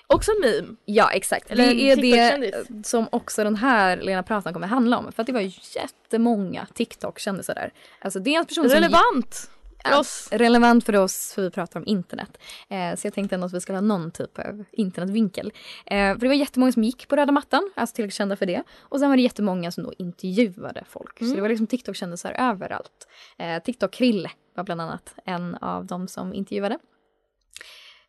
Också 0.08 0.32
en 0.32 0.42
meme. 0.42 0.76
Ja, 0.86 1.12
exakt. 1.12 1.52
Eller 1.52 1.64
en 1.64 2.02
det 2.02 2.20
är 2.20 2.38
det 2.38 2.88
som 2.88 3.08
också 3.12 3.44
den 3.44 3.56
här 3.56 3.98
Lena 3.98 4.24
Pratan 4.24 4.54
kommer 4.54 4.68
handla 4.68 4.98
om. 4.98 5.12
För 5.12 5.22
att 5.22 5.28
det 5.28 5.34
var 5.34 5.52
jättemånga 5.76 6.68
TikTok-kändisar 6.74 7.56
där. 7.56 7.74
Alltså 8.00 8.20
dels 8.20 8.48
personer 8.48 8.70
som 8.70 8.76
Relevant 8.76 9.50
för 9.92 10.00
oss. 10.00 10.28
Relevant 10.32 10.86
för 10.86 10.96
oss 10.96 11.34
för 11.34 11.42
vi 11.42 11.52
pratar 11.52 11.80
om 11.80 11.88
internet. 11.88 12.38
Eh, 12.70 12.96
så 12.96 13.08
jag 13.08 13.14
tänkte 13.14 13.36
ändå 13.36 13.48
att 13.48 13.54
vi 13.54 13.62
skulle 13.62 13.78
ha 13.78 13.82
någon 13.82 14.12
typ 14.12 14.40
av 14.40 14.64
internetvinkel. 14.72 15.54
Eh, 15.86 16.14
för 16.14 16.20
det 16.20 16.28
var 16.28 16.36
jättemånga 16.36 16.72
som 16.72 16.84
gick 16.84 17.08
på 17.08 17.16
röda 17.16 17.32
mattan, 17.32 17.72
alltså 17.76 17.96
tillräckligt 17.96 18.16
kända 18.18 18.36
för 18.36 18.46
det. 18.46 18.64
Och 18.80 19.00
sen 19.00 19.10
var 19.10 19.16
det 19.18 19.24
jättemånga 19.24 19.72
som 19.72 19.84
då 19.84 19.94
intervjuade 19.98 20.84
folk. 20.90 21.20
Så 21.20 21.26
det 21.36 21.42
var 21.42 21.50
liksom 21.50 21.68
TikTok-kändisar 21.68 22.36
överallt. 22.40 23.08
Eh, 23.38 23.46
TikTok-Krille 23.64 24.30
var 24.56 24.64
bland 24.64 24.82
annat 24.82 25.16
en 25.26 25.56
av 25.56 25.86
de 25.86 26.08
som 26.08 26.34
intervjuade. 26.34 26.80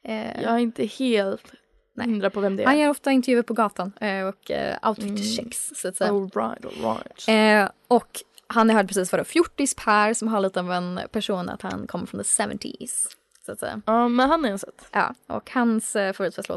Eh, 0.04 0.42
Jag 0.42 0.54
är 0.54 0.58
inte 0.58 0.84
helt 0.86 1.52
Nej. 1.94 2.06
hundra 2.06 2.30
på 2.30 2.40
vem 2.40 2.56
det 2.56 2.64
Han 2.64 2.74
är. 2.74 2.78
gör 2.80 2.88
ofta 2.90 3.12
intervjuer 3.12 3.42
på 3.42 3.54
gatan 3.54 3.92
eh, 4.00 4.24
och 4.26 4.50
eh, 4.50 4.88
outfit 4.88 5.04
Mm. 5.10 5.22
checks 5.22 5.72
så 5.74 5.88
att 5.88 5.96
säga. 5.96 6.10
All 6.10 6.30
right, 6.30 6.64
all 6.84 6.96
right. 6.96 7.28
Eh, 7.64 7.70
och 7.88 8.08
han 8.46 8.70
hörde 8.70 8.88
precis 8.88 9.10
då 9.18 9.24
Fjortis 9.24 9.74
Per 9.74 10.14
som 10.14 10.28
har 10.28 10.40
lite 10.40 10.60
av 10.60 10.72
en 10.72 11.00
person 11.12 11.48
att 11.48 11.62
han 11.62 11.86
kommer 11.86 12.06
från 12.06 12.22
the 12.22 12.42
70s. 12.42 13.06
Så 13.46 13.52
att 13.52 13.58
säga. 13.58 13.82
Ja, 13.86 14.08
men 14.08 14.30
han 14.30 14.44
har 14.44 14.50
jag 14.50 14.60
sett. 14.60 14.88
Ja, 14.92 15.14
och 15.26 15.50
hans 15.50 15.96
eh, 15.96 16.12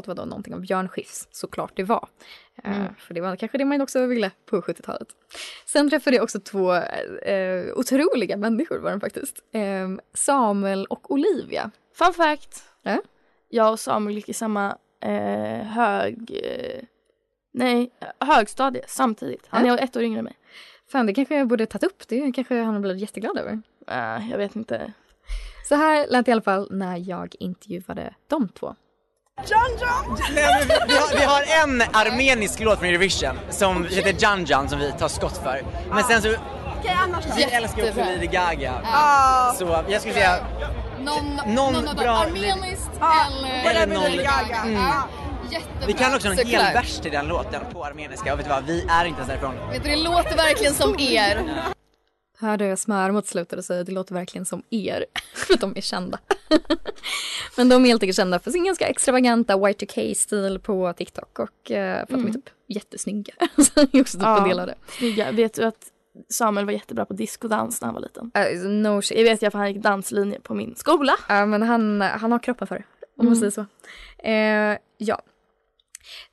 var 0.08 0.14
då 0.14 0.24
någonting 0.24 0.54
av 0.54 0.60
Björn 0.60 0.88
Skifs, 0.88 1.28
såklart 1.30 1.72
det 1.74 1.84
var. 1.84 2.08
Eh, 2.64 2.84
för 2.98 3.14
det 3.14 3.20
var 3.20 3.36
kanske 3.36 3.58
det 3.58 3.64
man 3.64 3.80
också 3.80 4.06
ville 4.06 4.30
på 4.46 4.60
70-talet. 4.60 5.08
Sen 5.66 5.90
träffade 5.90 6.16
jag 6.16 6.22
också 6.22 6.40
två 6.40 6.74
eh, 6.74 7.72
otroliga 7.76 8.36
människor 8.36 8.78
var 8.78 8.90
de 8.90 9.00
faktiskt. 9.00 9.36
Eh, 9.52 9.88
Samuel 10.14 10.86
och 10.86 11.10
Olivia. 11.10 11.70
Fun 11.94 12.12
fact. 12.12 12.62
Ja. 12.82 13.02
Jag 13.48 13.72
och 13.72 13.80
Samuel 13.80 14.16
gick 14.16 14.28
i 14.28 14.34
samma 14.34 14.76
hög... 15.64 16.44
Nej, 17.52 17.90
högstadie 18.20 18.84
samtidigt. 18.88 19.46
Han 19.48 19.66
är 19.66 19.78
ett 19.78 19.96
år 19.96 20.02
yngre 20.02 20.18
än 20.18 20.24
mig. 20.24 20.36
Fan, 20.92 21.06
det 21.06 21.14
kanske 21.14 21.36
jag 21.36 21.48
borde 21.48 21.66
tagit 21.66 21.84
upp. 21.84 22.08
Det 22.08 22.32
kanske 22.32 22.62
han 22.62 22.82
blev 22.82 22.96
jätteglad 22.96 23.38
över. 23.38 23.62
Eh, 23.88 24.30
jag 24.30 24.38
vet 24.38 24.56
inte. 24.56 24.92
Så 25.68 25.74
här 25.74 26.06
lät 26.08 26.26
det 26.26 26.30
i 26.30 26.32
alla 26.32 26.42
fall 26.42 26.68
när 26.70 27.08
jag 27.08 27.34
intervjuade 27.38 28.14
de 28.28 28.48
två. 28.48 28.74
Nej, 30.34 30.66
men 30.68 30.68
vi, 30.68 30.74
vi, 30.88 30.98
har, 30.98 31.18
vi 31.18 31.24
har 31.24 31.42
en 31.64 31.82
armenisk 31.92 32.60
låt 32.60 32.78
från 32.78 32.88
Eurovision 32.88 33.38
som 33.50 33.84
heter 33.84 34.16
Jan 34.18 34.44
Jan 34.44 34.68
som 34.68 34.78
vi 34.78 34.92
tar 34.92 35.08
skott 35.08 35.36
för. 35.36 35.60
Men 35.90 36.04
sen 36.04 36.22
så, 36.22 36.28
vi 37.36 37.42
älskar 37.42 37.88
också 37.88 38.00
Lady 38.00 38.26
Gaga. 38.26 38.74
Så 39.58 39.84
jag 39.88 40.00
skulle 40.00 40.14
säga, 40.14 40.36
Någon, 41.00 41.54
Någon 41.54 41.72
någon 41.72 41.96
bra-. 41.96 42.10
Armeniskt 42.10 42.90
eller... 42.96 43.70
eller 43.70 43.94
någon 43.94 44.10
lite... 44.12 44.30
Mm. 44.64 44.82
Jättebra. 45.50 45.86
Vi 45.86 45.92
kan 45.92 46.14
också 46.14 46.28
en 46.28 46.36
hel 46.38 46.74
vers 46.74 46.98
till 47.00 47.12
den 47.12 47.28
låten 47.28 47.60
på 47.72 47.84
armeniska 47.84 48.32
och 48.32 48.38
vet 48.38 48.46
du 48.46 48.50
vad, 48.50 48.64
vi 48.64 48.86
är 48.90 49.04
inte 49.04 49.18
ens 49.18 49.28
därifrån. 49.28 49.54
Vet 49.70 49.84
du, 49.84 49.90
det 49.90 49.96
låter 49.96 50.36
verkligen 50.36 50.74
som 50.74 50.96
er. 50.98 51.64
Hörde 52.38 52.66
jag 52.66 52.78
smör 52.78 53.10
mot 53.10 53.26
slutet 53.26 53.58
och 53.58 53.64
säga 53.64 53.84
det 53.84 53.92
låter 53.92 54.14
verkligen 54.14 54.44
som 54.44 54.62
er. 54.70 55.04
För 55.34 55.56
de 55.58 55.76
är 55.76 55.80
kända. 55.80 56.18
Men 57.56 57.68
de 57.68 57.84
är 57.84 57.88
helt 57.88 58.02
enkelt 58.02 58.16
kända 58.16 58.38
för 58.38 58.50
sin 58.50 58.64
ganska 58.64 58.86
extravaganta 58.86 59.54
Y2K-stil 59.56 60.58
på 60.58 60.92
TikTok 60.92 61.38
och 61.38 61.70
eh, 61.70 62.06
för 62.06 62.14
att 62.14 62.20
de 62.22 62.26
är 62.28 62.32
typ 62.32 62.50
jättesnygga. 62.68 63.34
Så 63.56 63.70
jag 63.74 63.94
är 63.94 64.00
också 64.00 64.18
typ 64.18 64.22
Ja. 64.26 64.42
en 64.42 64.48
del 64.48 64.60
av 64.60 64.66
det. 64.66 64.74
Snygga. 64.98 65.32
Vet 65.32 65.54
du 65.54 65.64
att 65.64 65.76
Samuel 66.28 66.66
var 66.66 66.72
jättebra 66.72 67.04
på 67.04 67.12
discodans 67.14 67.80
när 67.80 67.86
han 67.86 67.94
var 67.94 68.02
liten? 68.02 68.30
Uh, 68.64 68.70
no 68.70 69.02
shit. 69.02 69.16
Det 69.18 69.24
vet 69.24 69.42
jag 69.42 69.52
för 69.52 69.58
han 69.58 69.72
gick 69.72 69.82
danslinje 69.82 70.40
på 70.40 70.54
min 70.54 70.76
skola. 70.76 71.12
Ja 71.28 71.46
men 71.46 71.62
han, 71.62 72.00
han 72.00 72.32
har 72.32 72.38
kroppen 72.38 72.66
för 72.66 72.74
det. 72.74 72.84
Om 73.18 73.26
man 73.26 73.36
säger 73.36 73.50
så. 73.50 73.66
Eh, 74.28 74.78
ja. 74.98 75.22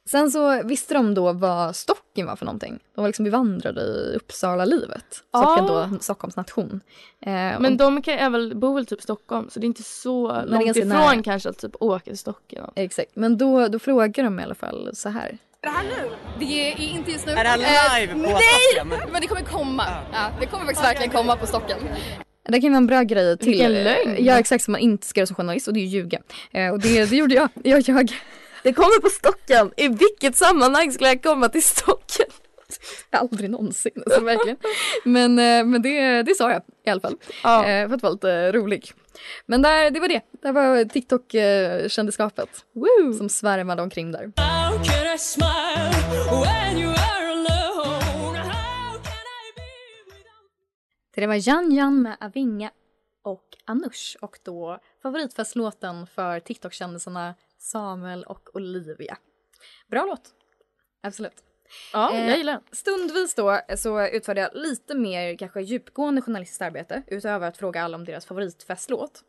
Sen 0.10 0.32
så 0.32 0.63
visste 0.63 0.94
de 0.94 1.13
då 1.13 1.34
vad 1.34 1.76
Stocken 1.76 2.26
var 2.28 2.36
för 2.36 2.46
någonting. 2.46 2.80
De 2.96 3.02
var 3.02 3.08
liksom 3.10 3.26
bevandrade 3.26 3.82
i 3.82 4.13
Uppsala-livet. 4.16 5.06
Stocken 5.12 5.66
Ja. 5.68 5.90
då, 5.92 6.00
Stockholms 6.00 6.36
nation. 6.36 6.82
Eh, 7.22 7.32
Men 7.32 7.66
och- 7.66 7.72
de 7.78 8.02
kan, 8.02 8.13
är 8.13 8.30
väl, 8.30 8.56
bor 8.56 8.76
väl 8.76 8.86
typ 8.86 9.02
Stockholm 9.02 9.50
så 9.50 9.60
det 9.60 9.66
är 9.66 9.68
inte 9.68 9.84
så 9.84 10.30
är 10.32 10.46
långt 10.46 10.66
ganska 10.66 10.80
ifrån 10.80 10.90
nära. 10.90 11.24
kanske 11.24 11.50
att 11.50 11.58
typ 11.60 11.76
åka 11.80 12.04
till 12.04 12.18
Stockholm. 12.18 12.72
Exakt, 12.76 13.12
men 13.16 13.38
då, 13.38 13.68
då 13.68 13.80
frågar 13.80 14.24
de 14.24 14.40
i 14.40 14.44
alla 14.44 14.56
fall 14.56 14.90
så 14.94 15.10
här. 15.10 15.38
Det 16.40 16.46
är 16.72 16.82
inte 16.82 17.12
just 17.12 17.26
nu. 17.26 17.32
Är 17.32 17.44
det 17.44 17.50
här 17.50 17.58
Eh, 17.58 18.02
live 18.02 18.13
på 18.13 18.20
Nej! 18.20 18.38
Stocken? 18.76 19.10
Men 19.12 19.22
det 19.22 19.28
kommer 19.28 19.42
komma. 19.42 19.84
Ja, 20.13 20.30
det 20.40 20.46
kommer 20.46 20.66
faktiskt 20.66 20.86
verkligen 20.86 21.12
komma 21.12 21.36
på 21.38 21.46
stocken. 21.48 21.78
Det 22.50 22.62
kan 22.62 22.72
vara 22.72 22.78
en 22.78 22.88
bra 22.88 23.04
grej 23.04 23.38
till. 23.38 23.48
Vilken 23.50 23.74
lögn. 23.74 24.16
Ja 24.20 24.40
exakt, 24.40 24.63
som 24.63 24.72
man 24.72 24.82
inte 24.82 25.08
ska 25.08 25.20
göra 25.20 25.28
som 25.28 25.36
journalist 25.36 25.68
och 25.68 25.74
det 25.74 25.80
är 25.80 25.82
ju 25.82 25.88
ljuga. 25.88 26.20
Eh, 26.52 26.70
och 26.72 26.80
det, 26.80 27.06
det 27.06 27.16
gjorde 27.16 27.36
jag. 27.36 27.50
jag, 27.63 27.82
jag. 27.90 28.12
Det 28.63 28.74
kommer 28.74 29.02
på 29.02 29.10
Stocken. 29.10 29.72
I 29.78 29.88
vilket 29.88 30.36
sammanhang 30.36 30.91
skulle 30.91 31.10
jag 31.10 31.24
komma 31.24 31.50
till 31.50 31.63
Stocken? 31.63 32.26
Aldrig 33.10 33.50
någonsin, 33.50 34.04
alltså 34.06 34.22
verkligen. 34.22 34.58
Men, 35.04 35.39
eh, 35.39 35.65
men 35.65 35.82
det, 35.82 36.24
det 36.24 36.36
sa 36.36 36.52
jag 36.52 36.62
i 36.86 36.89
alla 36.89 37.02
fall. 37.02 37.17
Ja. 37.43 37.65
Eh, 37.65 37.88
för 37.88 37.96
att 37.96 38.04
vara 38.04 38.13
lite 38.13 38.52
rolig. 38.52 38.91
Men 39.46 39.62
där, 39.62 39.91
det 39.91 40.00
var 40.00 40.08
det. 40.08 40.22
Det 40.41 40.52
var 40.52 40.86
TikTok-kändisskapet. 40.86 42.50
Woo! 42.74 43.13
Som 43.13 43.30
svärmade 43.30 43.82
omkring 43.82 44.12
där. 44.12 44.32
Det 51.15 51.28
var 51.28 51.50
Jan 51.50 51.72
Jan 51.72 52.02
med 52.02 52.17
Avinga 52.20 52.72
och 53.24 53.43
Anush 53.65 54.17
och 54.22 54.39
då 54.43 54.80
favoritfestlåten 55.02 56.08
för 56.08 56.39
TikTok-kändisarna 56.39 57.36
Samuel 57.58 58.24
och 58.24 58.56
Olivia. 58.56 59.17
Bra 59.88 60.06
låt. 60.06 60.34
Absolut. 61.02 61.43
Ja, 61.93 62.13
Eh, 62.13 62.28
jag 62.28 62.38
gillar 62.38 62.54
den. 62.54 62.62
Stundvis 62.72 63.36
då 63.36 63.60
så 63.78 64.08
utförde 64.08 64.41
jag 64.41 64.50
lite 64.54 64.96
mer 64.96 65.38
kanske 65.38 65.62
djupgående 65.62 66.22
journalistiskt 66.22 66.62
arbete 66.62 67.04
utöver 67.08 67.48
att 67.48 67.58
fråga 67.58 67.82
alla 67.82 67.98
om 67.98 68.06
deras 68.06 68.26
favoritfestlåt. 68.26 69.24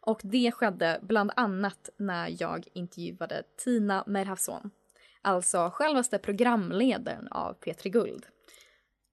Och 0.00 0.20
det 0.22 0.52
skedde 0.52 0.98
bland 1.02 1.30
annat 1.36 1.90
när 1.96 2.42
jag 2.42 2.68
intervjuade 2.72 3.42
Tina 3.56 4.04
Merhavson. 4.06 4.70
Alltså 5.22 5.70
självaste 5.74 6.18
programledaren 6.18 7.28
av 7.28 7.58
P3 7.60 7.88
Guld. 7.88 8.26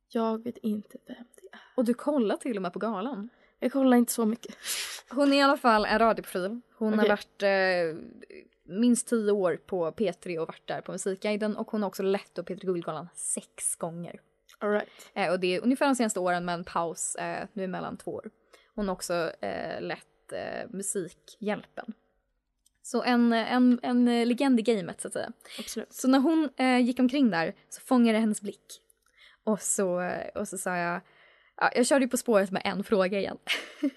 Jag 0.10 0.44
vet 0.44 0.58
inte 0.58 0.98
vem 1.08 1.26
det 1.42 1.48
är. 1.54 1.60
Och 1.76 1.86
du 1.86 1.94
kollar 1.94 2.38
till 2.38 2.56
och 2.56 2.62
med 2.62 2.74
på 2.74 2.80
galan. 2.80 3.30
Jag 3.60 3.72
kollar 3.72 3.98
inte 3.98 4.14
så 4.14 4.26
mycket. 4.26 4.56
Hon 5.10 5.34
är 5.34 5.38
i 5.38 5.42
alla 5.42 5.58
fall 5.58 5.86
en 5.86 6.00
radioprofil. 6.00 6.62
Hon 6.78 6.94
har 6.94 7.00
Okej. 7.00 7.10
varit 7.10 7.44
eh, 7.44 8.38
minst 8.68 9.08
tio 9.08 9.32
år 9.32 9.60
på 9.66 9.92
P3 9.92 10.38
och 10.38 10.48
varit 10.48 10.68
där 10.68 10.82
på 10.82 10.92
Musikguiden 10.92 11.58
och 11.58 11.72
hon 11.72 11.82
har 11.82 11.88
också 11.88 12.04
lett 12.04 12.36
då 12.36 12.42
P3 12.42 12.66
Guldgalan 12.66 13.10
sex 13.16 13.76
gånger. 13.76 14.22
All 14.60 14.72
right. 14.72 14.90
Eh, 15.14 15.32
och 15.32 15.40
det 15.40 15.56
är 15.56 15.64
ungefär 15.64 15.86
de 15.86 15.96
senaste 15.96 16.20
åren 16.20 16.46
med 16.46 16.54
en 16.54 16.64
paus 16.64 17.16
eh, 17.16 17.48
nu 17.54 17.64
emellan 17.64 17.98
två 17.98 18.12
år. 18.12 18.30
Hon 18.76 18.88
har 18.88 18.96
också 18.96 19.32
eh, 19.42 19.82
lett 19.82 20.32
eh, 20.32 20.70
Musikhjälpen. 20.70 21.94
Så 22.84 23.04
en, 23.04 23.34
en, 23.34 23.80
en 23.84 24.08
eh, 24.08 24.26
legend 24.26 24.60
i 24.60 24.64
gamet 24.64 25.02
så 25.02 25.08
att 25.08 25.14
säga. 25.14 25.32
Absolut. 25.60 25.94
Så 25.94 26.08
när 26.08 26.20
hon 26.20 26.50
eh, 26.58 26.80
gick 26.80 27.00
omkring 27.00 27.30
där 27.30 27.56
så 27.70 27.82
fångade 27.82 28.14
jag 28.18 28.22
hennes 28.22 28.42
blick. 28.42 28.82
Och 29.44 29.62
så, 29.62 30.02
eh, 30.02 30.28
och 30.36 30.48
så 30.48 30.58
sa 30.58 30.78
jag, 30.78 31.02
ja, 31.58 31.72
jag 31.76 31.86
körde 31.86 32.06
ju 32.06 32.10
På 32.10 32.18
spåret 32.18 32.52
med 32.52 32.62
en 32.66 32.84
fråga 32.84 33.20
igen. 33.20 33.38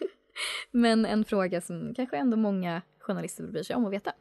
Men 0.70 1.06
en 1.06 1.24
fråga 1.24 1.60
som 1.60 1.94
kanske 1.94 2.16
ändå 2.16 2.36
många 2.36 2.82
journalister 2.98 3.44
bryr 3.44 3.62
sig 3.62 3.76
om 3.76 3.86
att 3.86 3.92
veta. 3.92 4.12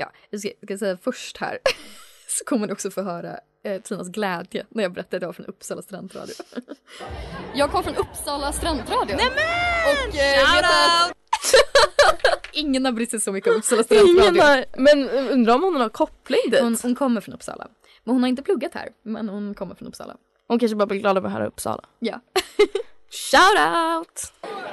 Ja, 0.00 0.12
jag 0.30 0.40
ska, 0.40 0.50
ska 0.64 0.78
säga 0.78 0.98
först 1.02 1.36
här 1.36 1.58
så 2.28 2.44
kommer 2.44 2.66
ni 2.66 2.72
också 2.72 2.90
få 2.90 3.02
höra 3.02 3.38
eh, 3.64 3.82
Tinas 3.82 4.08
glädje 4.08 4.66
när 4.68 4.82
jag 4.82 4.92
berättade 4.92 5.26
var 5.26 5.32
från 5.32 5.46
Uppsala 5.46 5.82
studentradio. 5.82 6.34
Jag 7.54 7.70
kom 7.70 7.84
från 7.84 7.96
Uppsala 7.96 8.52
studentradio. 8.52 9.16
Nämen! 9.16 9.32
Och 9.86 10.16
eh, 10.16 10.46
Shout 10.46 10.56
vet 10.56 10.64
att, 10.64 11.12
Ingen 12.52 12.84
har 12.84 12.92
brytt 12.92 13.10
sig 13.10 13.20
så 13.20 13.32
mycket 13.32 13.50
om 13.50 13.56
Uppsala 13.56 13.82
studentradio. 13.84 14.22
Ingen 14.22 14.40
har, 14.40 14.64
men 14.76 15.08
undrar 15.10 15.54
om 15.54 15.62
hon 15.62 15.76
har 15.76 15.88
koppling 15.88 16.40
dit? 16.50 16.60
Hon, 16.60 16.66
Hon, 16.68 16.78
hon 16.82 16.94
kommer 16.94 17.20
från 17.20 17.34
Uppsala. 17.34 17.68
Men 18.04 18.14
hon 18.14 18.22
har 18.22 18.28
inte 18.28 18.42
pluggat 18.42 18.74
här, 18.74 18.88
men 19.02 19.28
hon 19.28 19.54
kommer 19.54 19.74
från 19.74 19.88
Uppsala. 19.88 20.16
kanske 20.48 20.74
bara 20.76 20.86
blir 20.86 21.00
glad 21.00 21.16
över 21.16 21.28
att 21.28 21.34
höra 21.34 21.46
Uppsala. 21.46 21.84
Ja. 21.98 22.20
Shout 23.10 23.58
out! 23.58 24.32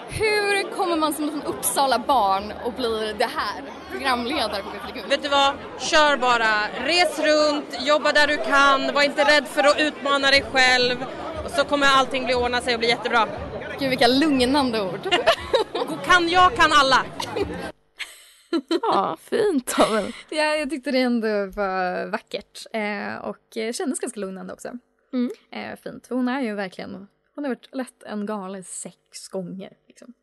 hur 0.10 0.76
kommer 0.76 0.98
man 0.98 1.14
som 1.14 1.30
ett 1.30 1.46
Uppsala 1.46 2.00
barn 2.00 2.54
och 2.66 2.74
blir 2.74 3.14
det 3.14 3.26
här? 3.26 3.64
Programledare 3.92 4.64
på 4.64 4.70
P3 4.70 4.94
Guld. 4.94 5.10
Vet 5.10 5.24
du 5.24 5.30
vad? 5.30 5.54
Kör 5.80 6.18
bara. 6.18 6.68
Res 6.86 7.20
runt, 7.20 7.88
jobba 7.88 8.12
där 8.12 8.28
du 8.28 8.38
kan, 8.38 8.94
var 8.94 9.02
inte 9.02 9.24
rädd 9.24 9.48
för 9.48 9.64
att 9.64 9.80
utmana 9.80 10.32
dig 10.32 10.44
själv. 10.52 11.06
Och 11.46 11.52
så 11.52 11.64
kommer 11.64 11.88
allting 11.88 12.26
bli 12.26 12.36
ordna 12.36 12.62
sig 12.62 12.74
och 12.74 12.80
bli 12.80 12.90
jättebra. 12.90 13.28
Gud 13.80 13.90
vilka 13.90 14.08
lugnande 14.08 14.82
ord. 14.82 15.16
kan 16.06 16.30
jag 16.30 16.56
kan 16.56 16.72
alla. 16.72 17.06
Ja, 18.82 19.18
fint 19.22 19.80
av 19.80 19.98
en. 19.98 20.14
Ja, 20.30 20.56
jag 20.56 20.70
tyckte 20.70 20.92
det 20.92 21.00
ändå 21.00 21.28
var 21.28 22.08
vackert 22.08 22.66
eh, 22.74 23.16
och 23.16 23.76
kändes 23.76 24.00
ganska 24.00 24.20
lugnande 24.20 24.54
också. 24.54 24.72
Mm. 25.14 25.32
Eh, 25.52 25.80
fint, 25.84 26.08
för 26.08 26.16
hon 26.16 26.28
är 26.28 26.42
ju 26.42 26.56
verkligen, 26.56 27.08
hon 27.36 27.44
har 27.44 27.52
varit 27.52 27.76
lätt 27.76 28.04
en 28.04 28.26
galen 28.26 28.64
sex 28.64 29.28
gånger. 29.30 29.78
Liksom. 29.88 30.14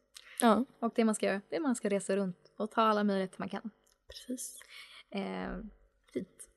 Ja. 0.40 0.64
Och 0.78 0.92
det 0.94 1.04
man 1.04 1.14
ska 1.14 1.26
göra, 1.26 1.40
det 1.48 1.56
är 1.56 1.60
man 1.60 1.74
ska 1.74 1.88
resa 1.88 2.16
runt 2.16 2.52
och 2.56 2.70
ta 2.70 2.82
alla 2.82 3.04
möjligheter 3.04 3.36
man 3.38 3.48
kan. 3.48 3.70
Precis. 4.08 4.60
Eh, 5.10 5.50
fint. 6.12 6.48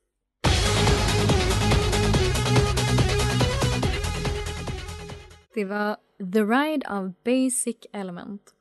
Det 5.54 5.64
var 5.64 5.96
The 6.32 6.42
Ride 6.42 6.88
av 6.88 7.12
Basic 7.24 7.76
Element. 7.92 8.54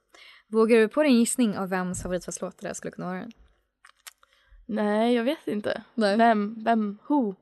Vågar 0.47 0.77
du 0.77 0.88
på 0.88 1.03
din 1.03 1.19
gissning 1.19 1.58
av 1.58 1.69
vems 1.69 2.03
favoritfestlåt 2.03 2.58
det 2.58 2.67
där 2.67 2.73
skulle 2.73 2.91
kunna 2.91 3.08
vara? 3.08 3.29
Nej, 4.65 5.15
jag 5.15 5.23
vet 5.23 5.47
inte. 5.47 5.84
Nej. 5.93 6.17
Vem, 6.17 6.63
vem, 6.63 6.97
who? 7.08 7.36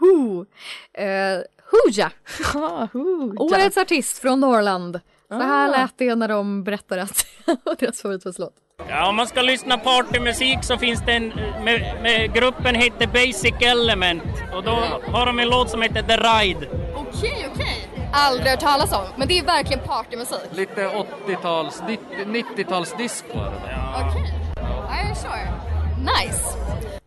Who? 0.00 0.46
Eh, 0.92 1.42
Hooja! 1.70 2.10
Ja, 2.54 2.88
who? 2.92 3.34
Årets 3.38 3.76
artist 3.76 4.18
från 4.18 4.40
Norrland. 4.40 5.00
Så 5.28 5.34
här 5.34 5.68
Ah. 5.68 5.70
lät 5.70 5.92
det 5.98 6.14
när 6.14 6.28
de 6.28 6.64
berättade 6.64 7.02
att 7.02 7.26
deras 7.78 8.02
favoritfestlåt. 8.02 8.54
Ja, 8.88 9.08
om 9.08 9.16
man 9.16 9.26
ska 9.26 9.42
lyssna 9.42 9.78
partymusik 9.78 10.58
så 10.62 10.78
finns 10.78 11.02
det 11.06 11.12
en, 11.12 11.28
med, 11.64 11.98
med, 12.02 12.34
gruppen 12.34 12.74
heter 12.74 13.06
Basic 13.06 13.54
Element 13.60 14.22
och 14.54 14.62
då 14.62 14.70
har 15.12 15.26
de 15.26 15.38
en 15.38 15.48
låt 15.48 15.70
som 15.70 15.82
heter 15.82 16.02
The 16.02 16.16
Ride. 16.16 16.68
Okej, 16.96 17.48
okej. 17.54 17.88
Aldrig 18.12 18.50
hört 18.50 18.60
talas 18.60 18.92
om, 18.92 19.04
men 19.16 19.28
det 19.28 19.38
är 19.38 19.44
verkligen 19.44 19.82
partymusik. 19.86 20.38
Lite 20.52 20.88
80-tals, 21.26 21.82
90-talsdisco 22.26 23.46
är 23.46 23.50
det 23.50 23.60
där. 23.66 24.08
Okej. 24.08 24.34
Okay. 24.84 25.14
sure. 25.14 25.52
Nice. 25.98 26.97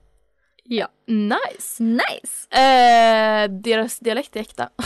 Nice. 1.05 1.83
Nice. 1.83 2.47
Eh, 2.49 3.49
deras 3.61 3.99
dialekt 3.99 4.35
är 4.35 4.39
äkta. 4.39 4.69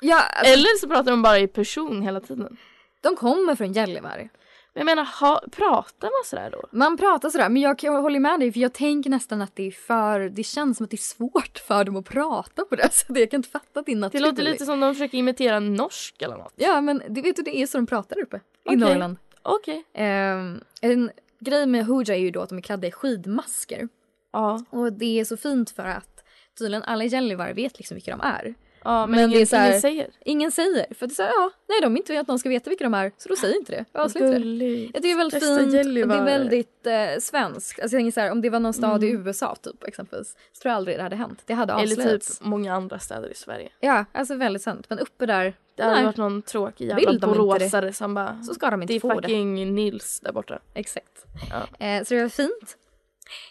Ja, 0.00 0.20
alltså, 0.20 0.52
Eller 0.52 0.78
så 0.78 0.88
pratar 0.88 1.10
de 1.10 1.22
bara 1.22 1.38
i 1.38 1.48
person 1.48 2.02
hela 2.02 2.20
tiden. 2.20 2.56
de 3.00 3.16
kommer 3.16 3.54
från 3.54 3.72
Gällivare. 3.72 4.28
Men 4.74 4.80
jag 4.80 4.84
menar, 4.84 5.04
ha, 5.20 5.42
pratar 5.52 6.06
man 6.06 6.24
sådär 6.24 6.50
då? 6.50 6.68
Man 6.72 6.96
pratar 6.96 7.30
sådär, 7.30 7.48
men 7.48 7.62
jag, 7.62 7.76
jag 7.82 8.02
håller 8.02 8.20
med 8.20 8.40
dig 8.40 8.52
för 8.52 8.60
jag 8.60 8.72
tänker 8.72 9.10
nästan 9.10 9.42
att 9.42 9.56
det 9.56 9.66
är 9.66 9.70
för, 9.70 10.20
det 10.20 10.42
känns 10.42 10.76
som 10.76 10.84
att 10.84 10.90
det 10.90 10.94
är 10.94 10.98
svårt 10.98 11.58
för 11.66 11.84
dem 11.84 11.96
att 11.96 12.04
prata 12.04 12.64
på 12.64 12.76
det 12.76 12.88
sättet. 12.92 13.18
Jag 13.18 13.30
kan 13.30 13.38
inte 13.38 13.48
fatta 13.48 13.80
att 13.80 13.86
det 13.86 13.92
är 13.92 14.10
Det 14.10 14.20
låter 14.20 14.42
lite 14.42 14.66
som 14.66 14.80
de 14.80 14.94
försöker 14.94 15.18
imitera 15.18 15.60
norsk 15.60 16.22
eller 16.22 16.36
något. 16.36 16.52
Ja 16.56 16.80
men 16.80 17.02
det 17.08 17.22
vet 17.22 17.36
du, 17.36 17.42
det 17.42 17.56
är 17.56 17.66
så 17.66 17.78
de 17.78 17.86
pratar 17.86 18.20
uppe 18.22 18.36
i 18.36 18.40
Okej. 18.64 18.76
Norrland. 18.76 19.16
Okej. 19.42 19.84
Ehm, 19.94 20.60
en 20.80 21.10
grej 21.40 21.66
med 21.66 21.86
Hooja 21.86 22.14
är 22.14 22.18
ju 22.20 22.30
då 22.30 22.40
att 22.40 22.48
de 22.48 22.58
är 22.58 22.62
klädda 22.62 22.86
i 22.86 22.92
skidmasker. 22.92 23.88
Ja. 24.36 24.64
Och 24.70 24.92
det 24.92 25.20
är 25.20 25.24
så 25.24 25.36
fint 25.36 25.70
för 25.70 25.82
att 25.84 26.24
tydligen 26.58 26.82
alla 26.82 27.04
i 27.04 27.06
Gällivare 27.06 27.52
vet 27.52 27.78
liksom 27.78 27.94
vilka 27.94 28.10
de 28.10 28.20
är. 28.20 28.54
Ja, 28.84 29.06
men, 29.06 29.10
Men 29.20 29.30
ingen, 29.30 29.30
det 29.50 29.52
är 29.52 29.58
här- 29.58 29.68
ingen 29.68 29.80
säger. 29.80 30.10
Ingen 30.24 30.50
säger. 30.50 30.94
För 30.94 31.06
det 31.06 31.12
är 31.12 31.14
så 31.14 31.22
här, 31.22 31.28
ja, 31.30 31.50
nej 31.68 31.80
de 31.82 31.96
inte 31.96 32.12
vill 32.12 32.20
att 32.20 32.28
någon 32.28 32.38
ska 32.38 32.48
veta 32.48 32.70
vilka 32.70 32.84
de 32.84 32.94
är 32.94 33.12
så 33.16 33.28
då 33.28 33.36
säger 33.36 33.56
inte 33.56 33.72
det. 33.72 33.84
Avsluta 34.00 34.26
det. 34.26 34.90
Ja, 34.94 35.00
det 35.02 35.10
är 35.10 35.16
väldigt 35.16 35.40
Bästa 35.40 35.56
fint 35.56 35.66
och 35.66 35.72
det 35.72 35.78
är 35.78 35.84
Gällivare. 35.84 36.24
väldigt 36.24 36.86
eh, 36.86 37.20
svenskt. 37.20 37.80
Alltså 37.80 37.96
jag 37.96 38.00
tänker 38.00 38.12
så 38.12 38.20
här, 38.20 38.30
om 38.32 38.40
det 38.42 38.50
var 38.50 38.60
någon 38.60 38.72
stad 38.72 39.04
i 39.04 39.10
Mm. 39.10 39.26
USA 39.26 39.54
typ 39.62 39.84
exempelvis 39.84 40.36
så 40.52 40.60
tror 40.62 40.70
jag 40.70 40.76
aldrig 40.76 40.98
det 40.98 41.02
hade 41.02 41.16
hänt. 41.16 41.42
Det 41.46 41.54
hade 41.54 41.72
Eller 41.72 41.82
avslöjats. 41.82 42.38
typ 42.38 42.46
många 42.46 42.74
andra 42.74 42.98
städer 42.98 43.28
i 43.28 43.34
Sverige. 43.34 43.68
Ja, 43.80 44.04
alltså 44.12 44.34
väldigt 44.34 44.62
sant. 44.62 44.86
Men 44.88 44.98
uppe 44.98 45.26
där, 45.26 45.54
Det 45.74 45.82
hade 45.82 45.94
nej. 45.96 46.04
varit 46.04 46.16
någon 46.16 46.42
tråkig 46.42 46.88
jävla 46.88 47.26
boråsare 47.28 47.92
som 47.92 48.14
bara 48.14 48.42
så 48.42 48.54
ska 48.54 48.70
de 48.70 48.82
inte 48.82 48.92
Det 48.94 48.96
är 48.96 49.00
få 49.00 49.08
det. 49.08 49.14
fucking 49.22 49.74
Nils 49.74 50.20
där 50.20 50.32
borta. 50.32 50.58
Exakt. 50.74 51.26
Ja. 51.50 51.86
Eh, 51.86 52.04
så 52.04 52.14
det 52.14 52.22
var 52.22 52.28
fint. 52.28 52.76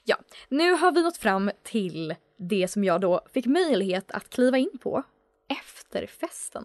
Ja, 0.03 0.17
nu 0.49 0.71
har 0.71 0.91
vi 0.91 1.03
nått 1.03 1.17
fram 1.17 1.51
till 1.63 2.15
det 2.37 2.67
som 2.67 2.83
jag 2.83 3.01
då 3.01 3.21
fick 3.33 3.45
möjlighet 3.45 4.11
att 4.11 4.29
kliva 4.29 4.57
in 4.57 4.77
på. 4.81 5.03
Efterfesten. 5.61 6.63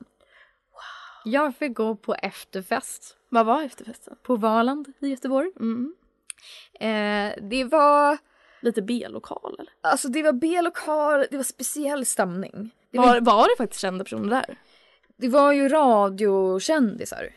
Wow. 0.73 1.33
Jag 1.33 1.57
fick 1.57 1.75
gå 1.77 1.97
på 1.97 2.15
efterfest 2.15 3.17
Vad 3.29 3.47
var 3.47 3.63
efterfesten? 3.63 4.17
på 4.23 4.37
Valand 4.37 4.93
i 5.01 5.09
Göteborg. 5.09 5.51
Mm. 5.61 5.95
Eh, 6.81 7.45
det 7.51 7.65
var, 7.65 8.19
Lite 8.63 8.83
B-lokal 8.83 9.55
eller? 9.59 9.73
alltså 9.81 10.09
det 10.09 10.23
var 10.23 10.33
B-lokal, 10.33 11.27
det 11.31 11.37
var 11.37 11.45
speciell 11.45 12.07
stämning. 12.07 12.71
Det 12.91 12.99
var, 12.99 13.07
Var, 13.07 13.21
var 13.21 13.43
det 13.49 13.57
faktiskt 13.59 13.81
kända 13.81 14.05
personer 14.05 14.31
där? 14.31 14.59
det 15.17 15.29
var 15.29 15.53
ju 15.53 15.69
radiokändisar. 15.69 17.29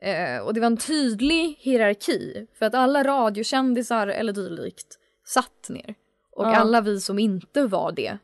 Eh, 0.00 0.38
och 0.38 0.54
det 0.54 0.60
var 0.60 0.66
en 0.66 0.76
tydlig 0.76 1.56
hierarki 1.58 2.46
för 2.58 2.66
att 2.66 2.74
alla 2.74 3.02
radiokändisar 3.04 4.06
eller 4.06 4.32
dylikt 4.32 4.98
satt 5.24 5.68
ner. 5.68 5.94
Och 6.32 6.44
Ja. 6.44 6.56
alla 6.56 6.80
vi 6.80 7.00
som 7.00 7.18
inte 7.18 7.66
var 7.66 7.92
det 7.92 8.18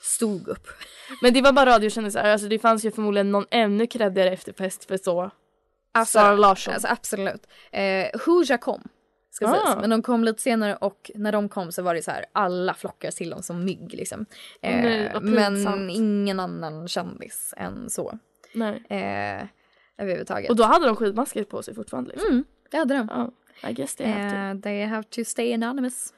stod 0.00 0.48
upp. 0.48 0.66
Men 1.22 1.32
det 1.34 1.42
var 1.42 1.52
bara 1.52 1.70
radiokändisar, 1.70 2.24
alltså 2.24 2.48
det 2.48 2.58
fanns 2.58 2.84
ju 2.84 2.90
förmodligen 2.90 3.30
någon 3.32 3.46
ännu 3.50 3.86
kreddigare 3.86 4.30
efterfest 4.30 4.84
för 4.84 4.96
så. 4.96 5.30
Alltså, 5.92 6.18
Sara 6.18 6.34
Larsson. 6.36 6.74
Alltså 6.74 6.88
absolut. 6.88 7.46
Eh, 7.72 8.06
Hooja 8.26 8.58
kom. 8.58 8.88
Ska 9.30 9.46
Ah. 9.46 9.52
sägas. 9.54 9.76
Men 9.80 9.90
de 9.90 10.02
kom 10.02 10.24
lite 10.24 10.42
senare 10.42 10.76
och 10.76 11.10
när 11.14 11.32
de 11.32 11.48
kom 11.48 11.72
så 11.72 11.82
var 11.82 11.94
det 11.94 12.02
så 12.02 12.10
här 12.10 12.24
alla 12.32 12.74
flockades 12.74 13.14
till 13.14 13.30
dem 13.30 13.42
som 13.42 13.64
mygg 13.64 13.94
liksom. 13.94 14.26
Eh, 14.62 14.76
Nej, 14.80 15.12
men 15.22 15.90
ingen 15.90 16.40
annan 16.40 16.88
kändis 16.88 17.54
än 17.56 17.90
så. 17.90 18.18
Nej. 18.54 18.82
Eh, 18.88 19.46
överhuvudtaget. 19.98 20.50
Och 20.50 20.56
då 20.56 20.64
hade 20.64 20.86
de 20.86 20.96
skidmasker 20.96 21.44
på 21.44 21.62
sig 21.62 21.74
fortfarande 21.74 22.10
liksom. 22.10 22.28
Mm, 22.30 22.44
det 22.70 22.76
hade 22.76 22.94
de. 22.94 23.08
Ja, 23.10 23.30
I 23.68 23.72
guess 23.72 23.94
they 23.94 24.06
have 24.06 24.30
to. 24.30 24.36
Eh, 24.36 24.60
they 24.62 24.84
have 24.84 25.02
to 25.02 25.24
stay 25.24 25.54
anonymous. 25.54 26.12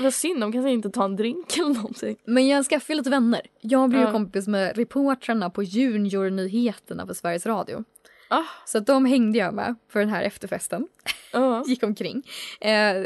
Vad 0.00 0.14
synd, 0.14 0.40
de 0.40 0.52
kanske 0.52 0.70
inte 0.70 0.90
ta 0.90 1.04
en 1.04 1.16
drink 1.16 1.56
eller 1.58 1.74
någonting. 1.74 2.16
Men 2.24 2.46
jag 2.48 2.64
skaffade 2.66 2.94
lite 2.96 3.10
vänner. 3.10 3.40
Jag 3.60 3.88
blev 3.90 4.00
ju 4.00 4.06
Ja. 4.06 4.12
kompis 4.12 4.48
med 4.48 4.76
reportrarna 4.76 5.50
på 5.50 5.62
Juniornyheterna 5.62 7.06
på 7.06 7.14
Sveriges 7.14 7.46
Radio. 7.46 7.84
Ah. 8.28 8.42
Så 8.66 8.78
att 8.78 8.86
de 8.86 9.04
hängde 9.04 9.38
jag 9.38 9.54
med 9.54 9.74
för 9.88 10.00
den 10.00 10.08
här 10.08 10.22
efterfesten. 10.22 10.88
Ja. 11.32 11.64
Gick 11.66 11.82
omkring. 11.82 12.22
Eh, 12.60 13.04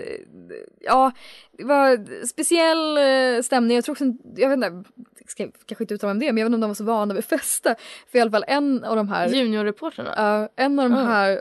ja, 0.81 1.13
det 1.53 1.65
var 1.65 2.25
speciell 2.27 2.97
eh, 2.97 3.43
stämning. 3.43 3.75
Jag 3.75 3.85
tror 3.85 3.93
också, 3.95 4.05
jag 4.37 4.49
vet 4.49 4.57
inte, 4.57 4.91
ska 5.27 5.49
kanske 5.67 5.85
inte 5.85 5.95
uttala 5.95 6.15
mig 6.15 6.17
om 6.17 6.21
det, 6.27 6.33
men 6.33 6.37
jag 6.39 6.45
vet 6.45 6.49
inte 6.49 6.55
om 6.57 6.61
de 6.61 6.67
var 6.71 6.75
så 6.75 6.85
vana 6.85 7.15
vid 7.15 7.25
festa. 7.25 7.75
För 8.11 8.19
i 8.19 8.21
alla 8.21 8.31
fall 8.31 8.45
en 8.49 8.85
av 8.85 8.97
de 8.97 9.09
här, 9.09 9.29
Juniorreportrarna? 9.29 10.15
ja, 10.17 10.49
en 10.65 10.79
av 10.79 10.91
de 10.91 10.99
Ja. 10.99 11.05
här 11.05 11.41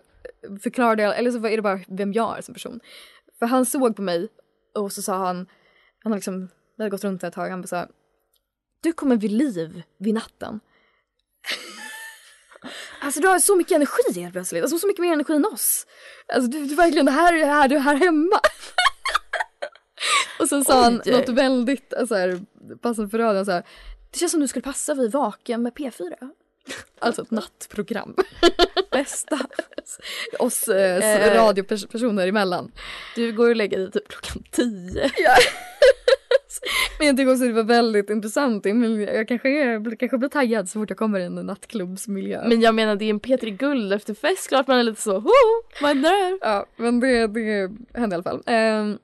förklarade, 0.63 1.03
eller 1.03 1.31
så 1.31 1.47
är 1.47 1.55
det 1.55 1.61
bara 1.61 1.79
vem 1.87 2.13
jag 2.13 2.37
är 2.37 2.41
som 2.41 2.53
person. 2.53 2.79
För 3.39 3.45
han 3.45 3.65
såg 3.65 3.95
på 3.95 4.01
mig 4.01 4.27
och 4.77 4.93
så 4.93 5.01
sa 5.01 5.17
han, 5.17 5.47
han 6.03 6.11
har 6.11 6.17
liksom, 6.17 6.49
vi 6.77 6.83
hade 6.83 6.89
gått 6.89 7.03
runt 7.03 7.23
ett 7.23 7.33
tag, 7.33 7.49
han 7.49 7.61
bara 7.61 7.67
sa 7.67 7.87
du 8.81 8.93
kommer 8.93 9.15
vid 9.17 9.31
liv 9.31 9.83
vid 9.97 10.13
natten. 10.13 10.59
Alltså 13.01 13.19
du 13.21 13.27
har 13.27 13.39
så 13.39 13.55
mycket 13.55 13.75
energi 13.75 14.21
helt 14.21 14.33
plötsligt, 14.33 14.61
alltså 14.61 14.79
så 14.79 14.87
mycket 14.87 15.01
mer 15.01 15.13
energi 15.13 15.33
än 15.33 15.45
oss. 15.45 15.87
Alltså 16.33 16.51
du, 16.51 16.65
du 16.65 16.75
verkligen, 16.75 17.05
det 17.05 17.11
här 17.11 17.33
är 17.33 17.37
det 17.37 17.45
här, 17.45 17.67
du 17.67 17.75
är 17.75 17.79
här 17.79 17.95
hemma. 17.95 18.39
och 20.39 20.49
sen 20.49 20.65
sa 20.65 20.83
han 20.83 21.01
Oj. 21.05 21.11
något 21.11 21.29
väldigt 21.29 21.93
alltså, 21.93 22.15
här, 22.15 22.41
passande 22.81 23.09
för 23.09 23.17
radion, 23.17 23.45
så 23.45 23.51
här, 23.51 23.63
det 24.11 24.17
känns 24.19 24.31
som 24.31 24.41
du 24.41 24.47
skulle 24.47 24.63
passa 24.63 24.93
vid 24.93 25.11
Vaken 25.11 25.63
med 25.63 25.73
P4. 25.73 26.29
Alltså 26.99 27.21
ett 27.21 27.31
nattprogram. 27.31 28.15
Bästa. 28.91 29.39
Oss 30.39 30.67
eh, 30.67 30.97
Eh. 30.97 31.35
radiopersoner 31.35 32.27
emellan. 32.27 32.71
Du 33.15 33.31
går 33.31 33.49
och 33.49 33.55
lägger 33.55 33.77
dig 33.77 33.91
typ 33.91 34.07
klockan 34.07 34.43
tio. 34.51 35.11
Men 36.97 37.07
jag 37.07 37.17
tycker 37.17 37.31
också 37.31 37.45
det 37.45 37.53
var 37.53 37.63
väldigt 37.63 38.09
intressant. 38.09 38.65
Jag 38.65 39.27
kanske, 39.27 39.49
är, 39.49 39.95
kanske 39.95 40.17
blir 40.17 40.29
taggad 40.29 40.69
så 40.69 40.79
fort 40.79 40.89
jag 40.89 40.97
kommer 40.97 41.19
i 41.19 41.23
en 41.23 41.35
nattklubbsmiljö. 41.35 42.47
Men 42.47 42.61
jag 42.61 42.75
menar 42.75 42.95
det 42.95 43.05
är 43.05 43.09
en 43.09 43.19
Petri 43.19 43.51
Guld 43.51 43.93
efter 43.93 44.13
fest, 44.13 44.47
klart 44.47 44.67
man 44.67 44.79
är 44.79 44.83
lite 44.83 45.01
så, 45.01 45.19
ho, 45.19 45.31
vad 45.81 45.89
händer 45.89 46.09
här? 46.09 46.37
Ja, 46.41 46.65
men 46.75 46.99
det, 46.99 47.27
det 47.27 47.71
hände 47.93 48.13
i 48.13 48.15
alla 48.15 48.23
fall. 48.23 48.43
Ehm, 48.45 48.97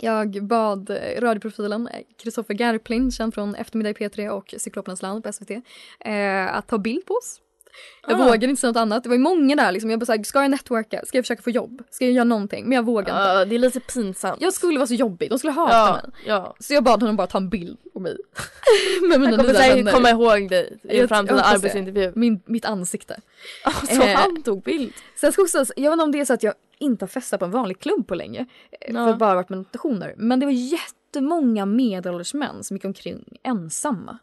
jag 0.00 0.44
bad 0.46 0.90
eh, 0.90 1.20
radioprofilen 1.20 1.88
eh, 1.88 2.00
Kristoffer 2.22 2.54
Garplind, 2.54 3.14
känd 3.14 3.34
från 3.34 3.54
Eftermiddag 3.54 3.90
i 3.90 3.92
P3 3.92 4.28
och 4.28 4.54
Cyklopernas 4.58 5.02
land 5.02 5.24
på 5.24 5.32
SVT, 5.32 5.50
eh, 6.00 6.56
att 6.56 6.66
ta 6.68 6.78
bild 6.78 7.06
på 7.06 7.14
oss. 7.14 7.40
Jag 8.06 8.20
Ah. 8.20 8.24
vågade 8.24 8.46
inte 8.46 8.60
säga 8.60 8.70
något 8.70 8.76
annat. 8.76 9.02
Det 9.02 9.08
var 9.08 9.16
ju 9.16 9.22
många 9.22 9.56
där 9.56 9.72
liksom. 9.72 9.90
Jag 9.90 10.00
bara 10.00 10.06
såhär, 10.06 10.22
ska 10.22 10.42
jag 10.42 10.50
networka? 10.50 11.00
Ska 11.06 11.18
jag 11.18 11.24
försöka 11.24 11.42
få 11.42 11.50
jobb? 11.50 11.82
Ska 11.90 12.04
jag 12.04 12.12
göra 12.14 12.24
någonting? 12.24 12.64
Men 12.68 12.76
jag 12.76 12.82
vågade 12.82 13.10
inte. 13.10 13.22
Ja, 13.22 13.44
det 13.44 13.54
är 13.54 13.58
lite 13.58 13.80
pinsamt. 13.80 14.40
Jag 14.42 14.52
skulle 14.52 14.78
vara 14.78 14.86
så 14.86 14.94
jobbig, 14.94 15.30
de 15.30 15.38
skulle 15.38 15.52
hata 15.52 15.72
ja, 15.76 15.92
mig. 15.92 16.22
ja. 16.26 16.54
Så 16.60 16.74
jag 16.74 16.84
bad 16.84 17.00
honom 17.00 17.16
bara 17.16 17.26
ta 17.26 17.38
en 17.38 17.48
bild 17.48 17.78
på 17.92 18.00
mig. 18.00 18.16
Med 19.08 19.20
mina 19.20 19.30
Jag 19.32 19.40
kommer 19.40 19.54
säkert 19.54 19.92
komma 19.92 20.10
ihåg 20.10 20.50
dig 20.50 20.78
i 20.82 21.00
en 21.00 21.08
framtida 21.08 21.42
arbetsintervju. 21.42 22.12
Min, 22.14 22.40
mitt 22.46 22.64
ansikte. 22.64 23.20
Så 23.88 24.02
Eh, 24.02 24.08
han 24.16 24.42
tog 24.42 24.62
bild. 24.62 24.92
Sen 25.16 25.32
ska 25.32 25.42
också, 25.42 25.64
jag 25.76 25.90
vet 25.90 25.92
inte 25.92 26.04
om 26.04 26.12
det 26.12 26.20
är 26.20 26.24
så 26.24 26.32
att 26.34 26.42
jag 26.42 26.54
inte 26.78 27.02
har 27.04 27.08
festat 27.08 27.40
på 27.40 27.44
en 27.46 27.50
vanlig 27.52 27.78
klubb 27.80 28.06
på 28.08 28.14
länge. 28.14 28.46
eh, 28.80 28.94
Ja. 28.94 29.06
För 29.06 29.14
bara 29.18 29.34
varit 29.34 29.48
med 29.48 29.58
notationer. 29.58 30.14
Men 30.16 30.40
det 30.40 30.46
var 30.46 30.52
jättemånga 30.52 31.66
medelålders 31.66 32.34
män 32.34 32.64
som 32.64 32.76
gick 32.76 32.84
omkring 32.84 33.38
ensamma. 33.42 34.18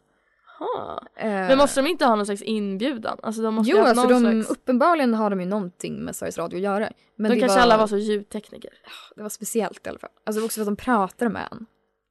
Eh, 1.16 1.26
Men 1.30 1.58
måste 1.58 1.80
de 1.82 1.88
inte 1.90 2.04
ha 2.04 2.16
någon 2.16 2.26
slags 2.26 2.42
inbjudan? 2.42 3.18
Alltså 3.22 3.42
de 3.42 3.54
måste 3.54 3.70
Jo, 3.72 3.78
alltså 3.78 4.06
de, 4.08 4.20
slags... 4.20 4.50
uppenbarligen 4.50 5.14
har 5.14 5.30
de 5.30 5.40
ju 5.40 5.46
någonting 5.46 6.04
med 6.04 6.16
Sveriges 6.16 6.38
Radio 6.38 6.56
att 6.56 6.62
göra. 6.62 6.90
Men 7.16 7.30
de 7.30 7.34
det 7.34 7.40
kanske 7.40 7.56
var, 7.58 7.62
alla 7.62 7.76
var 7.76 7.86
så 7.86 7.96
ljudtekniker. 7.96 8.70
Det 9.16 9.22
var 9.22 9.28
speciellt 9.28 9.86
i 9.86 9.90
alla 9.90 9.98
fall. 9.98 10.10
Alltså 10.24 10.44
också 10.44 10.54
för 10.54 10.62
att 10.62 10.76
de 10.78 10.84
pratade 10.84 11.30
med 11.30 11.48
en. 11.52 11.66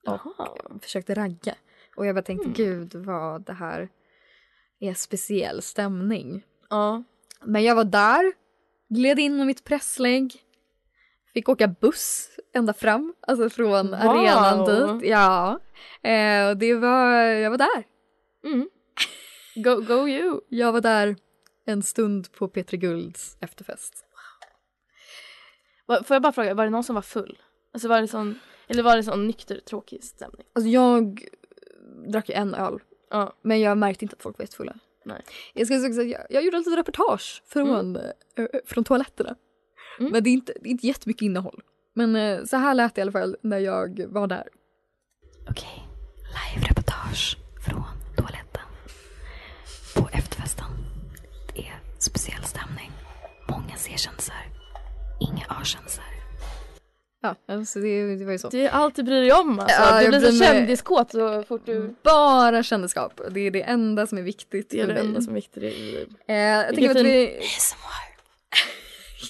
Och 0.07 0.83
försökte 0.83 1.13
ragga. 1.15 1.55
Och 1.95 2.05
jag 2.05 2.15
bara 2.15 2.21
tänkte, 2.21 2.45
Mm. 2.45 2.53
gud 2.53 2.95
vad 2.95 3.41
det 3.45 3.53
här 3.53 3.89
är 4.79 4.93
speciell 4.93 5.61
stämning. 5.61 6.43
Ja. 6.69 7.03
Men 7.45 7.63
jag 7.63 7.75
var 7.75 7.83
där, 7.83 8.33
gled 8.95 9.19
in 9.19 9.37
med 9.37 9.47
mitt 9.47 9.63
presslägg, 9.63 10.35
fick 11.33 11.49
åka 11.49 11.67
buss 11.67 12.29
ända 12.53 12.73
fram, 12.73 13.13
alltså 13.27 13.49
från 13.49 13.87
Wow. 13.87 13.93
arenan 13.99 14.65
dit. 14.99 15.09
Ja, 15.09 15.59
eh, 16.03 16.51
det 16.57 16.73
var, 16.75 17.15
jag 17.21 17.49
var 17.51 17.57
där. 17.57 17.83
Mm. 18.45 18.69
Go, 19.55 19.75
go 19.81 20.07
you. 20.07 20.39
Jag 20.49 20.71
var 20.71 20.81
där 20.81 21.15
en 21.65 21.83
stund 21.83 22.31
på 22.31 22.47
Petri 22.47 22.77
Gulds 22.77 23.37
efterfest. 23.39 24.05
Va- 25.85 26.03
Får 26.03 26.15
jag 26.15 26.21
bara 26.21 26.33
fråga, 26.33 26.53
var 26.53 26.63
det 26.63 26.69
någon 26.69 26.83
som 26.83 26.95
var 26.95 27.01
full? 27.01 27.37
Alltså 27.73 27.87
var 27.87 28.01
det 28.01 28.07
sån, 28.07 28.39
eller 28.67 28.83
var 28.83 28.95
det 28.95 29.03
sån 29.03 29.27
nykter 29.27 29.59
tråkig 29.59 30.03
stämning? 30.03 30.45
Alltså 30.55 30.69
jag 30.69 31.25
drack 32.07 32.29
ju 32.29 32.35
en 32.35 32.55
öl, 32.55 32.79
Ja. 33.09 33.33
men 33.41 33.59
jag 33.59 33.77
märkte 33.77 34.05
inte 34.05 34.15
att 34.15 34.23
folk 34.23 34.37
var 34.37 34.43
jättefulla. 34.43 34.75
Nej. 35.05 35.21
Jag, 35.53 35.67
ska 35.67 35.79
säga, 35.79 36.01
att 36.01 36.09
jag, 36.09 36.25
jag 36.29 36.43
gjorde 36.43 36.57
ett 36.57 36.65
litet 36.65 36.79
reportage 36.79 37.43
från, 37.45 37.95
eh, 37.95 38.45
från 38.65 38.83
toaletterna. 38.83 39.35
Men 39.99 40.23
det 40.23 40.29
är, 40.29 40.31
inte, 40.31 40.53
det 40.61 40.69
är 40.69 40.71
inte 40.71 40.87
jättemycket 40.87 41.21
innehåll. 41.21 41.61
Men 41.93 42.15
eh, 42.15 42.43
så 42.43 42.57
här 42.57 42.73
lät 42.73 42.95
det 42.95 42.99
i 42.99 43.01
alla 43.01 43.11
fall 43.11 43.37
när 43.41 43.59
jag 43.59 44.05
var 44.07 44.27
där. 44.27 44.47
Okej, 45.49 45.87
live-reportage 46.17 47.37
från 47.65 47.83
toaletten. 48.17 48.61
På 49.95 50.09
efterfesten. 50.13 50.65
Det 51.55 51.61
är 51.61 51.79
speciell 51.99 52.43
stämning. 52.43 52.91
Många 53.49 53.75
C-kändisar. 53.75 54.45
Inga 55.19 55.45
A-kändisar. 55.49 56.10
Ja, 57.21 57.35
alltså 57.47 57.79
det, 57.79 58.15
det 58.15 58.25
var 58.25 58.31
ju 58.31 58.37
så. 58.37 58.49
Det 58.49 58.65
är 58.65 58.69
allt 58.69 58.95
du 58.95 59.03
bryr 59.03 59.21
dig 59.21 59.31
om 59.31 59.59
alltså. 59.59 59.81
Ja, 59.81 59.97
du 59.97 60.03
jag 60.03 60.21
blir 60.21 60.31
så 60.31 60.43
kändiskåt 60.43 61.11
så 61.11 61.43
fort 61.43 61.61
du... 61.65 61.95
Bara 62.03 62.63
kändisskap. 62.63 63.21
Det 63.31 63.39
är 63.39 63.51
det 63.51 63.61
enda 63.61 64.07
som 64.07 64.17
är 64.17 64.21
viktigt 64.21 64.69
Det 64.69 64.79
är 64.79 64.87
det 64.87 64.99
enda 64.99 65.21
som 65.21 65.31
är 65.31 65.35
viktigt 65.35 65.63
i 65.63 65.69
ditt 65.69 65.79
liv. 65.79 66.07
Eh, 66.27 66.35
jag 66.35 66.75
tänker 66.75 66.89
att 66.89 67.05
vi... 67.05 67.39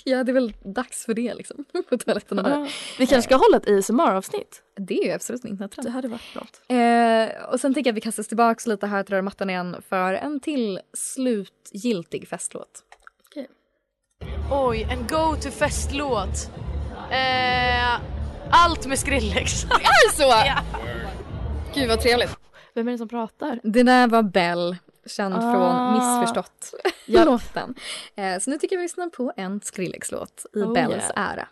Ja, 0.06 0.24
det 0.24 0.32
är 0.32 0.34
väl 0.34 0.54
dags 0.64 1.06
för 1.06 1.14
det 1.14 1.34
liksom. 1.34 1.66
På 1.90 1.98
toaletterna 1.98 2.50
Ja. 2.50 2.68
Vi 3.00 3.08
kanske 3.08 3.28
ska 3.30 3.36
hålla 3.36 3.58
ett 3.58 3.70
ASMR-avsnitt. 3.70 4.62
Det 4.76 5.00
är 5.00 5.06
ju 5.06 5.12
absolut 5.12 5.44
en 5.44 5.50
internettrend. 5.50 5.88
Det 5.88 5.92
hade 5.92 6.08
varit 6.08 6.36
något. 6.36 6.62
Eh, 6.68 7.50
och 7.52 7.60
sen 7.60 7.74
tänker 7.74 7.90
jag 7.90 7.94
att 7.94 7.98
vi 7.98 8.02
kastas 8.02 8.28
tillbaka 8.28 8.70
lite 8.70 8.88
här 8.88 9.04
till 9.04 9.22
mattan 9.22 9.50
igen 9.50 9.76
för 9.90 10.14
en 10.14 10.40
till 10.40 10.80
slutgiltig 10.94 12.28
festlåt. 12.28 12.84
Oj, 14.52 14.88
en 14.92 15.08
go-to 15.08 15.50
festlåt. 15.52 16.52
Eh, 17.12 18.00
allt 18.52 18.86
med 18.88 19.00
Skrillex. 19.00 19.64
Det 19.64 19.74
är 19.84 20.12
så? 20.16 20.24
ja. 20.24 20.60
Gud 21.74 21.90
vad 21.90 22.02
trevligt. 22.02 22.38
Vem 22.76 22.88
är 22.88 22.92
det 22.92 22.98
som 22.98 23.08
pratar? 23.10 23.60
Det 23.64 23.84
där 23.84 24.08
var 24.08 24.24
Bell, 24.24 24.78
känd 25.06 25.36
Ah. 25.36 25.42
från 25.42 25.94
Missförstått 25.94 26.74
Ja. 27.06 27.24
låten. 27.26 27.76
Eh, 28.16 28.40
så 28.40 28.50
nu 28.50 28.58
tycker 28.58 28.76
jag 28.76 28.80
vi 28.80 28.86
lyssnar 28.86 29.10
på 29.10 29.34
en 29.38 29.62
Skrillex-låt 29.62 30.46
i 30.56 30.60
Oh, 30.60 30.74
Bells 30.74 30.94
yeah. 31.16 31.32
ära. 31.32 31.48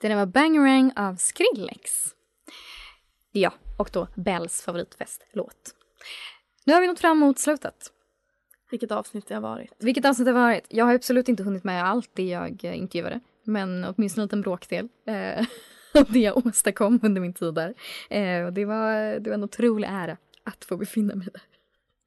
Det 0.00 0.08
där 0.08 0.16
var 0.16 0.26
Bangarang 0.26 0.92
av 0.96 1.16
Skrillex. 1.16 1.90
Ja, 3.32 3.52
och 3.78 3.90
då 3.92 4.08
Bells 4.14 4.62
favoritfestlåt. 4.62 5.74
Nu 6.64 6.72
har 6.74 6.80
vi 6.80 6.86
nått 6.86 7.00
fram 7.00 7.18
mot 7.18 7.38
slutet. 7.38 7.74
Vilket 8.72 8.90
avsnitt 8.90 9.26
det 9.26 9.34
har 9.34 9.40
varit. 9.42 9.72
Vilket 9.78 10.04
avsnitt 10.04 10.26
det 10.26 10.32
har 10.32 10.40
varit? 10.40 10.66
Jag 10.68 10.84
har 10.84 10.94
absolut 10.94 11.28
inte 11.28 11.42
hunnit 11.42 11.64
med 11.64 11.84
allt 11.84 12.10
det 12.14 12.22
jag 12.28 12.64
eh, 12.64 12.78
intervjuade. 12.78 13.20
Men 13.44 13.84
åtminstone 13.84 14.22
en 14.22 14.26
liten 14.26 14.40
bråkdel 14.40 14.88
eh, 15.06 15.46
det 16.08 16.18
jag 16.18 16.46
åstadkom 16.46 17.00
under 17.02 17.20
min 17.20 17.34
tid 17.34 17.54
där. 17.54 17.74
Eh, 18.10 18.46
och 18.46 18.52
det, 18.52 18.64
var, 18.64 19.18
det 19.20 19.30
var 19.30 19.34
en 19.34 19.44
otrolig 19.44 19.88
ära 19.90 20.16
att 20.44 20.64
få 20.64 20.76
befinna 20.76 21.14
mig 21.14 21.28
där. 21.32 21.42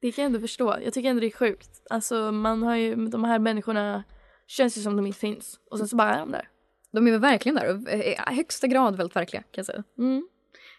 Det 0.00 0.12
kan 0.12 0.22
jag 0.22 0.26
ändå 0.26 0.40
förstå. 0.40 0.76
Jag 0.84 0.92
tycker 0.92 1.10
ändå 1.10 1.20
det 1.20 1.26
är 1.26 1.30
sjukt. 1.30 1.82
Alltså 1.90 2.32
man 2.32 2.62
har 2.62 2.76
ju, 2.76 2.94
de 2.94 3.24
här 3.24 3.38
människorna 3.38 4.04
känns 4.46 4.78
ju 4.78 4.82
som 4.82 4.96
de 4.96 5.06
inte 5.06 5.18
finns. 5.18 5.60
Och 5.70 5.78
sen 5.78 5.88
så 5.88 5.96
bara 5.96 6.14
är 6.14 6.18
de 6.20 6.30
där. 6.32 6.48
De 6.92 7.06
är 7.06 7.10
väl 7.10 7.20
verkligen 7.20 7.56
där 7.56 7.74
och 7.74 7.90
eh, 7.90 8.00
i 8.00 8.16
högsta 8.36 8.66
grad 8.66 8.96
väldigt 8.96 9.16
verkliga 9.16 9.42
kan 9.42 9.48
jag 9.52 9.66
säga. 9.66 9.84
Mm. 9.98 10.28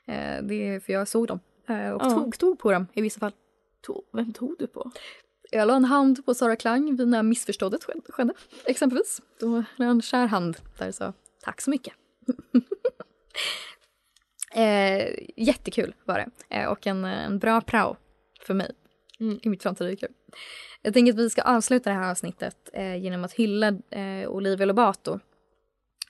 Eh, 0.07 0.43
det 0.47 0.67
är 0.67 0.79
för 0.79 0.93
jag 0.93 1.07
såg 1.07 1.27
dem 1.27 1.39
eh, 1.69 1.89
och 1.89 2.01
Ja. 2.05 2.09
tog, 2.09 2.37
tog 2.37 2.59
på 2.59 2.71
dem 2.71 2.87
i 2.93 3.01
vissa 3.01 3.19
fall. 3.19 3.31
Tog, 3.81 4.03
vem 4.13 4.33
tog 4.33 4.55
du 4.59 4.67
på? 4.67 4.91
Jag 5.51 5.67
la 5.67 5.75
en 5.75 5.85
hand 5.85 6.25
på 6.25 6.33
Sara 6.33 6.55
Klang 6.55 6.95
vid 6.95 7.07
när 7.07 7.23
missförståndet 7.23 7.83
skedde, 8.09 8.33
exempelvis. 8.65 9.21
Då 9.39 9.63
la 9.75 9.85
jag 9.85 9.91
en 9.91 10.01
kär 10.01 10.27
hand 10.27 10.57
där 10.77 10.87
och 10.87 10.95
sa 10.95 11.13
tack 11.43 11.61
så 11.61 11.69
mycket. 11.69 11.93
eh, 14.53 15.07
jättekul 15.35 15.95
var 16.05 16.17
det 16.17 16.55
eh, 16.55 16.65
och 16.65 16.87
en, 16.87 17.05
en 17.05 17.39
bra 17.39 17.61
prao 17.61 17.97
för 18.41 18.53
mig 18.53 18.71
i 19.41 19.49
mitt 19.49 19.63
framtida 19.63 19.91
yrke. 19.91 20.07
Jag 20.81 20.93
tänker 20.93 21.13
att 21.13 21.19
vi 21.19 21.29
ska 21.29 21.41
avsluta 21.41 21.89
det 21.89 21.95
här 21.95 22.11
avsnittet 22.11 22.69
eh, 22.73 22.95
genom 22.95 23.23
att 23.23 23.33
hylla 23.33 23.67
eh, 23.89 24.29
Olivia 24.29 24.65
Lobato. 24.65 25.19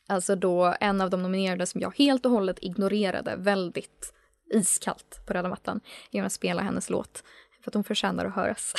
Alltså 0.08 0.36
då 0.36 0.76
en 0.80 1.02
av 1.02 1.10
de 1.10 1.23
nominerade 1.23 1.65
som 1.65 1.82
jag 1.82 1.97
helt 1.97 2.26
och 2.26 2.32
hållet 2.32 2.58
ignorerade 2.62 3.36
väldigt 3.36 4.13
iskallt 4.54 5.21
på 5.26 5.34
röda 5.34 5.50
mattan 5.50 5.80
genom 6.12 6.26
att 6.26 6.34
spela 6.34 6.62
hennes 6.62 6.89
låt. 6.89 7.23
För 7.67 7.71
att 7.71 7.75
hon 7.75 7.84
förtjänar 7.84 8.25
att 8.25 8.36
höras. 8.36 8.73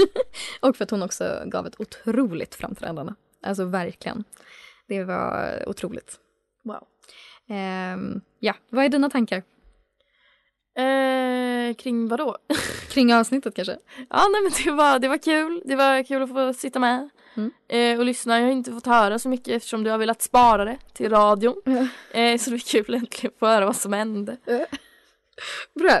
och 0.60 0.76
för 0.76 0.84
att 0.84 0.90
hon 0.90 1.02
också 1.02 1.42
gav 1.46 1.66
ett 1.66 1.80
otroligt 1.80 2.54
framträdande. 2.54 3.12
Alltså 3.42 3.64
verkligen. 3.64 4.24
Det 4.88 5.04
var 5.04 5.62
otroligt. 5.66 6.18
Wow. 6.64 6.86
Ehm, 7.48 8.20
ja, 8.38 8.54
vad 8.68 8.84
är 8.84 8.88
dina 8.88 9.10
tankar? 9.10 9.42
Eh, 10.78 11.74
kring 11.74 12.08
vad 12.08 12.18
då? 12.18 12.38
Kring 12.88 13.14
avsnittet 13.14 13.54
kanske? 13.54 13.78
Ja, 14.10 14.28
nej 14.32 14.42
men 14.42 14.52
det 14.64 14.70
var, 14.70 14.98
det 14.98 15.08
var 15.08 15.18
kul. 15.18 15.62
Det 15.64 15.76
var 15.76 16.02
kul 16.04 16.22
att 16.22 16.28
få 16.28 16.52
sitta 16.54 16.78
med 16.78 17.08
Mm. 17.36 17.50
eh, 17.68 17.98
och 17.98 18.04
lyssna. 18.04 18.38
Jag 18.38 18.46
har 18.46 18.52
inte 18.52 18.72
fått 18.72 18.86
höra 18.86 19.18
så 19.18 19.28
mycket 19.28 19.48
eftersom 19.48 19.84
du 19.84 19.90
har 19.90 19.98
velat 19.98 20.22
spara 20.22 20.64
det 20.64 20.78
till 20.92 21.10
radion. 21.10 21.62
Eh, 22.10 22.38
så 22.38 22.50
det 22.50 22.54
var 22.56 22.58
kul 22.70 22.94
äntligen 22.94 23.32
att 23.34 23.38
få 23.38 23.46
höra 23.46 23.66
vad 23.66 23.76
som 23.76 23.92
hände. 23.92 24.36
Bra. 25.74 26.00